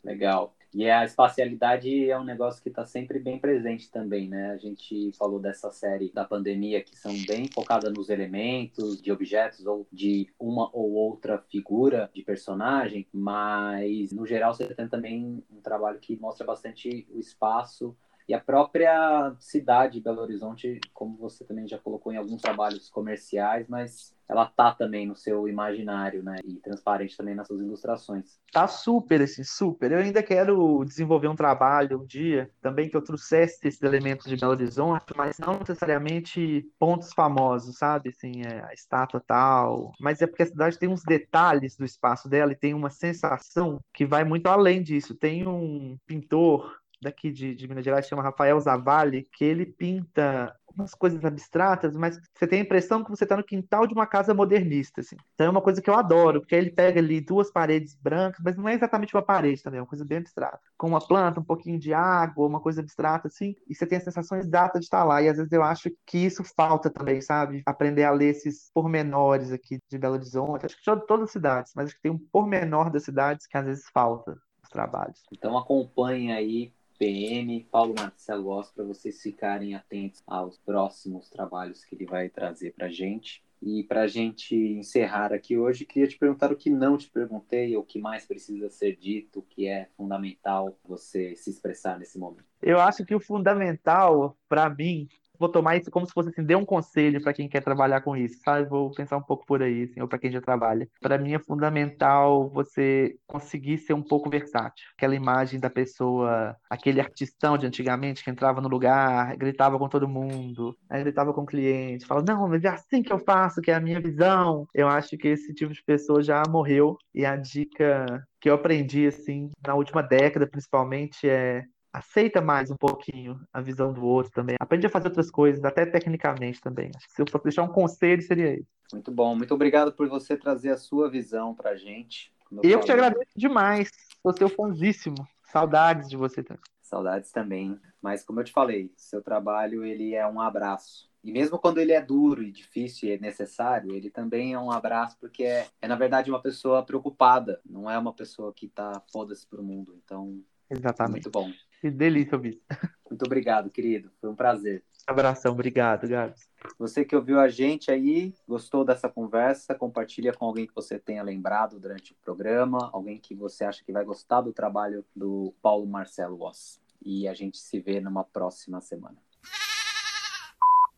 Legal. 0.04 0.56
E 0.74 0.90
a 0.90 1.06
espacialidade 1.06 2.10
é 2.10 2.20
um 2.20 2.24
negócio 2.24 2.62
que 2.62 2.68
está 2.68 2.86
sempre 2.86 3.18
bem 3.18 3.40
presente 3.40 3.90
também, 3.90 4.28
né? 4.28 4.52
A 4.52 4.58
gente 4.58 5.12
falou 5.18 5.40
dessa 5.40 5.72
série 5.72 6.12
da 6.12 6.26
pandemia 6.26 6.84
que 6.84 6.98
são 6.98 7.14
bem 7.26 7.48
focadas 7.52 7.94
nos 7.94 8.10
elementos, 8.10 9.02
de 9.02 9.12
objetos 9.12 9.66
ou 9.66 9.88
de 9.92 10.28
uma 10.38 10.70
ou 10.74 10.92
outra 10.92 11.40
figura 11.50 12.12
de 12.14 12.22
personagem, 12.24 13.08
mas 13.12 14.12
no 14.12 14.26
geral 14.26 14.54
você 14.54 14.68
tem 14.76 14.88
também 14.88 15.42
um 15.50 15.62
trabalho 15.62 15.98
que 15.98 16.20
mostra 16.20 16.46
bastante 16.46 17.08
o 17.10 17.20
espaço 17.20 17.96
e 18.28 18.34
a 18.34 18.40
própria 18.40 19.36
cidade 19.40 19.94
de 19.94 20.02
Belo 20.02 20.22
Horizonte, 20.22 20.80
como 20.94 21.16
você 21.18 21.44
também 21.44 21.68
já 21.68 21.78
colocou 21.78 22.12
em 22.12 22.18
alguns 22.18 22.42
trabalhos 22.42 22.90
comerciais, 22.90 23.68
mas 23.68 24.16
ela 24.28 24.48
tá 24.48 24.74
também 24.74 25.06
no 25.06 25.16
seu 25.16 25.48
imaginário, 25.48 26.24
né? 26.24 26.38
E 26.44 26.56
transparente 26.56 27.16
também 27.16 27.36
nas 27.36 27.46
suas 27.46 27.62
ilustrações. 27.62 28.40
Tá 28.52 28.68
super, 28.68 29.22
assim, 29.22 29.44
super. 29.44 29.92
Eu 29.92 30.00
ainda 30.00 30.24
quero 30.24 30.84
desenvolver 30.84 31.28
um 31.28 31.36
trabalho 31.36 32.02
um 32.02 32.06
dia 32.06 32.50
também 32.62 32.90
que 32.90 32.98
eu 32.98 33.04
trouxesse 33.04 33.68
esses 33.68 33.82
elementos 33.84 34.26
de 34.26 34.36
Belo 34.36 34.54
Horizonte, 34.54 35.14
mas 35.16 35.38
não 35.38 35.60
necessariamente 35.60 36.68
pontos 36.80 37.14
famosos, 37.14 37.78
sabe? 37.78 38.10
Assim, 38.10 38.42
é, 38.42 38.64
a 38.64 38.74
estátua 38.74 39.22
tal. 39.26 39.92
Mas 40.00 40.22
é 40.22 40.28
porque 40.28 40.44
a 40.44 40.48
cidade 40.48 40.80
tem 40.80 40.90
uns 40.90 41.04
detalhes 41.04 41.78
do 41.78 41.86
espaço 41.86 42.28
dela 42.28 42.52
e 42.52 42.56
tem 42.56 42.74
uma 42.74 42.90
sensação 42.90 43.80
que 43.94 44.06
vai 44.06 44.24
muito 44.24 44.48
além 44.48 44.82
disso. 44.82 45.14
Tem 45.14 45.48
um 45.48 45.98
pintor 46.08 46.80
daqui 47.06 47.32
de, 47.32 47.56
de 47.56 47.68
Minas 47.68 47.86
Gerais, 47.86 48.08
chama 48.08 48.24
Rafael 48.24 48.60
Zavalli, 48.60 49.28
que 49.32 49.46
ele 49.46 49.66
pinta 49.66 50.54
umas 50.76 50.94
coisas 50.94 51.24
abstratas, 51.24 51.96
mas 51.96 52.20
você 52.34 52.46
tem 52.46 52.60
a 52.60 52.64
impressão 52.64 53.04
que 53.04 53.10
você 53.10 53.24
está 53.24 53.38
no 53.38 53.44
quintal 53.44 53.88
de 53.88 53.94
uma 53.94 54.06
casa 54.06 54.34
modernista, 54.34 55.00
assim. 55.00 55.16
Então 55.34 55.48
é 55.48 55.50
uma 55.50 55.62
coisa 55.62 55.82
que 55.82 55.90
eu 55.90 55.94
adoro, 55.94 56.42
porque 56.42 56.54
ele 56.54 56.70
pega 56.70 57.00
ali 57.00 57.22
duas 57.22 57.50
paredes 57.50 57.96
brancas, 57.96 58.42
mas 58.44 58.58
não 58.58 58.68
é 58.68 58.74
exatamente 58.74 59.16
uma 59.16 59.22
parede 59.22 59.64
também, 59.64 59.78
é 59.78 59.82
uma 59.82 59.88
coisa 59.88 60.04
bem 60.04 60.18
abstrata. 60.18 60.60
Com 60.78 60.88
uma 60.88 61.00
planta, 61.00 61.40
um 61.40 61.44
pouquinho 61.44 61.80
de 61.80 61.94
água, 61.94 62.46
uma 62.46 62.60
coisa 62.60 62.82
abstrata, 62.82 63.28
assim, 63.28 63.56
e 63.70 63.74
você 63.74 63.86
tem 63.88 63.98
a 63.98 64.02
sensação 64.02 64.38
exata 64.38 64.80
de 64.80 64.86
estar 64.86 65.04
lá. 65.06 65.22
E 65.22 65.30
às 65.30 65.38
vezes 65.38 65.52
eu 65.52 65.64
acho 65.64 65.90
que 66.06 66.18
isso 66.18 66.44
falta 66.44 66.90
também, 66.90 67.22
sabe? 67.22 67.64
Aprender 67.66 68.04
a 68.04 68.12
ler 68.12 68.32
esses 68.32 68.70
pormenores 68.74 69.54
aqui 69.54 69.80
de 69.90 69.98
Belo 69.98 70.16
Horizonte, 70.16 70.66
acho 70.66 70.76
que 70.76 70.96
de 70.96 71.08
todas 71.08 71.26
as 71.26 71.32
cidades, 71.32 71.72
mas 71.76 71.86
acho 71.86 71.96
que 71.96 72.02
tem 72.02 72.12
um 72.12 72.18
pormenor 72.18 72.92
das 72.92 73.04
cidades 73.04 73.48
que 73.48 73.58
às 73.58 73.66
vezes 73.66 73.86
falta 73.94 74.38
trabalhos. 74.76 75.24
Então 75.32 75.58
acompanhe 75.58 76.34
aí 76.34 76.74
PM, 76.98 77.66
Paulo 77.72 77.94
Marcelo 77.98 78.50
Oss, 78.50 78.72
para 78.72 78.84
vocês 78.84 79.22
ficarem 79.22 79.76
atentos 79.76 80.24
aos 80.26 80.58
próximos 80.58 81.30
trabalhos 81.30 81.84
que 81.84 81.96
ele 81.96 82.06
vai 82.06 82.30
trazer 82.30 82.74
para 82.74 82.90
gente. 82.90 83.44
E 83.62 83.84
para 83.84 84.02
a 84.02 84.08
gente 84.08 84.56
encerrar 84.56 85.34
aqui 85.34 85.58
hoje, 85.58 85.86
queria 85.86 86.08
te 86.08 86.18
perguntar 86.18 86.52
o 86.52 86.56
que 86.56 86.70
não 86.70 86.98
te 86.98 87.10
perguntei, 87.10 87.76
o 87.76 87.84
que 87.84 88.00
mais 88.00 88.26
precisa 88.26 88.70
ser 88.70 88.96
dito, 88.96 89.40
o 89.40 89.44
que 89.44 89.68
é 89.68 89.90
fundamental 89.98 90.78
você 90.84 91.36
se 91.36 91.50
expressar 91.50 91.98
nesse 91.98 92.20
momento. 92.20 92.46
Eu 92.62 92.80
acho 92.80 93.06
que 93.06 93.16
o 93.16 93.20
fundamental, 93.20 94.38
para 94.48 94.70
mim, 94.70 95.08
vou 95.40 95.50
tomar 95.50 95.78
isso 95.78 95.92
como 95.92 96.06
se 96.06 96.14
fosse 96.14 96.30
assim, 96.30 96.44
dê 96.44 96.56
um 96.56 96.66
conselho 96.66 97.22
para 97.22 97.34
quem 97.34 97.48
quer 97.50 97.62
trabalhar 97.64 98.02
com 98.02 98.16
isso, 98.16 98.40
sabe? 98.44 98.68
Vou 98.70 98.92
pensar 98.92 99.18
um 99.18 99.22
pouco 99.24 99.46
por 99.46 99.62
aí, 99.62 99.84
assim, 99.84 100.02
ou 100.02 100.08
para 100.08 100.20
quem 100.20 100.32
já 100.32 100.42
trabalha. 100.42 100.88
Para 101.02 101.18
mim 101.18 101.34
é 101.34 101.40
fundamental 101.40 102.50
você 102.50 103.16
conseguir 103.28 103.78
ser 103.80 103.94
um 103.94 104.02
pouco 104.04 104.30
versátil. 104.30 104.86
Aquela 104.98 105.16
imagem 105.16 105.60
da 105.60 105.70
pessoa, 105.70 106.56
aquele 106.70 107.00
artistão 107.00 107.58
de 107.58 107.66
antigamente 107.66 108.24
que 108.24 108.30
entrava 108.30 108.62
no 108.62 108.70
lugar, 108.70 109.36
gritava 109.38 109.78
com 109.80 109.90
todo 109.90 110.08
mundo, 110.08 110.76
né? 110.90 111.00
gritava 111.02 111.34
com 111.34 111.42
o 111.42 111.46
cliente, 111.46 112.06
fala: 112.06 112.24
"Não, 112.24 112.48
mas 112.48 112.64
é 112.64 112.70
assim 112.70 113.02
que 113.04 113.12
eu 113.14 113.20
faço, 113.20 113.62
que 113.62 113.72
é 113.72 113.76
a 113.76 113.80
minha 113.80 114.00
visão". 114.00 114.68
Eu 114.74 114.88
acho 114.88 115.18
que 115.18 115.28
esse 115.28 115.54
tipo 115.54 115.74
de 115.74 115.84
pessoa 115.84 116.22
já 116.24 116.44
morreu 116.48 116.98
e 117.14 117.26
a 117.26 117.36
dica 117.36 118.26
que 118.40 118.50
eu 118.50 118.54
aprendi 118.56 119.08
assim 119.08 119.50
na 119.66 119.74
última 119.76 120.02
década, 120.04 120.48
principalmente, 120.48 121.28
é 121.28 121.64
aceita 121.96 122.42
mais 122.42 122.70
um 122.70 122.76
pouquinho 122.76 123.40
a 123.54 123.62
visão 123.62 123.94
do 123.94 124.06
outro 124.06 124.32
também. 124.32 124.58
Aprende 124.60 124.86
a 124.86 124.90
fazer 124.90 125.08
outras 125.08 125.32
coisas, 125.32 125.64
até 125.64 125.86
tecnicamente 125.86 126.60
também. 126.62 126.92
Se 127.08 127.22
eu 127.22 127.26
fosse 127.30 127.44
deixar 127.46 127.64
um 127.64 127.72
conselho, 127.72 128.22
seria 128.22 128.54
isso. 128.56 128.68
Muito 128.92 129.12
bom. 129.12 129.36
Muito 129.36 129.54
obrigado 129.54 129.94
por 129.94 130.08
você 130.10 130.36
trazer 130.36 130.72
a 130.72 130.78
sua 130.78 131.10
visão 131.10 131.56
pra 131.56 131.76
gente. 131.76 132.34
Eu, 132.52 132.70
eu 132.70 132.80
te 132.82 132.92
agradeço 132.92 133.32
demais. 133.36 133.90
Sou 134.22 134.34
seu 134.34 134.50
fãzíssimo. 134.50 135.16
Saudades 135.44 136.10
de 136.10 136.18
você 136.18 136.44
também. 136.44 136.64
Saudades 136.82 137.32
também. 137.32 137.80
Mas 138.02 138.24
como 138.24 138.42
eu 138.42 138.44
te 138.44 138.52
falei, 138.52 138.92
seu 138.98 139.22
trabalho 139.22 139.84
ele 139.84 140.14
é 140.14 140.28
um 140.28 140.42
abraço. 140.42 141.10
E 141.24 141.32
mesmo 141.32 141.58
quando 141.58 141.80
ele 141.80 141.92
é 141.92 142.02
duro 142.02 142.44
e 142.44 142.52
difícil 142.52 143.10
e 143.10 143.14
é 143.14 143.18
necessário, 143.18 143.96
ele 143.96 144.12
também 144.12 144.54
é 144.54 144.60
um 144.60 144.72
abraço 144.72 145.18
porque 145.20 145.44
é, 145.44 145.68
é 145.82 145.88
na 145.88 145.96
verdade 145.96 146.30
uma 146.30 146.42
pessoa 146.42 146.84
preocupada, 146.84 147.60
não 147.66 147.90
é 147.90 147.98
uma 147.98 148.14
pessoa 148.14 148.54
que 148.54 148.68
tá 148.68 149.02
foda-se 149.12 149.48
pro 149.48 149.64
mundo. 149.64 150.00
Então, 150.04 150.40
Exatamente. 150.70 151.14
muito 151.14 151.32
bom. 151.32 151.52
Que 151.86 151.92
delícia 151.92 152.36
ouvir. 152.36 152.60
Muito 153.08 153.24
obrigado, 153.28 153.70
querido. 153.70 154.10
Foi 154.20 154.28
um 154.28 154.36
prazer. 154.36 154.84
Abração, 155.06 155.52
obrigado, 155.52 156.08
Gabs. 156.08 156.50
Você 156.80 157.06
que 157.06 157.16
ouviu 157.16 157.40
a 157.40 157.48
gente 157.48 157.92
aí, 157.92 158.34
gostou 158.48 158.84
dessa 158.84 159.08
conversa, 159.08 159.76
compartilha 159.76 160.34
com 160.34 160.46
alguém 160.46 160.66
que 160.66 160.74
você 160.74 160.98
tenha 160.98 161.22
lembrado 161.22 161.80
durante 161.80 162.14
o 162.14 162.16
programa, 162.24 162.90
alguém 162.92 163.20
que 163.20 163.36
você 163.36 163.66
acha 163.66 163.86
que 163.86 163.92
vai 163.92 164.04
gostar 164.04 164.42
do 164.42 164.52
trabalho 164.52 165.06
do 165.16 165.54
Paulo 165.62 165.86
Marcelo 165.86 166.38
Voss. 166.38 166.82
E 167.00 167.28
a 167.28 167.36
gente 167.36 167.60
se 167.60 167.80
vê 167.80 168.02
numa 168.02 168.24
próxima 168.24 168.82
semana. 168.82 169.18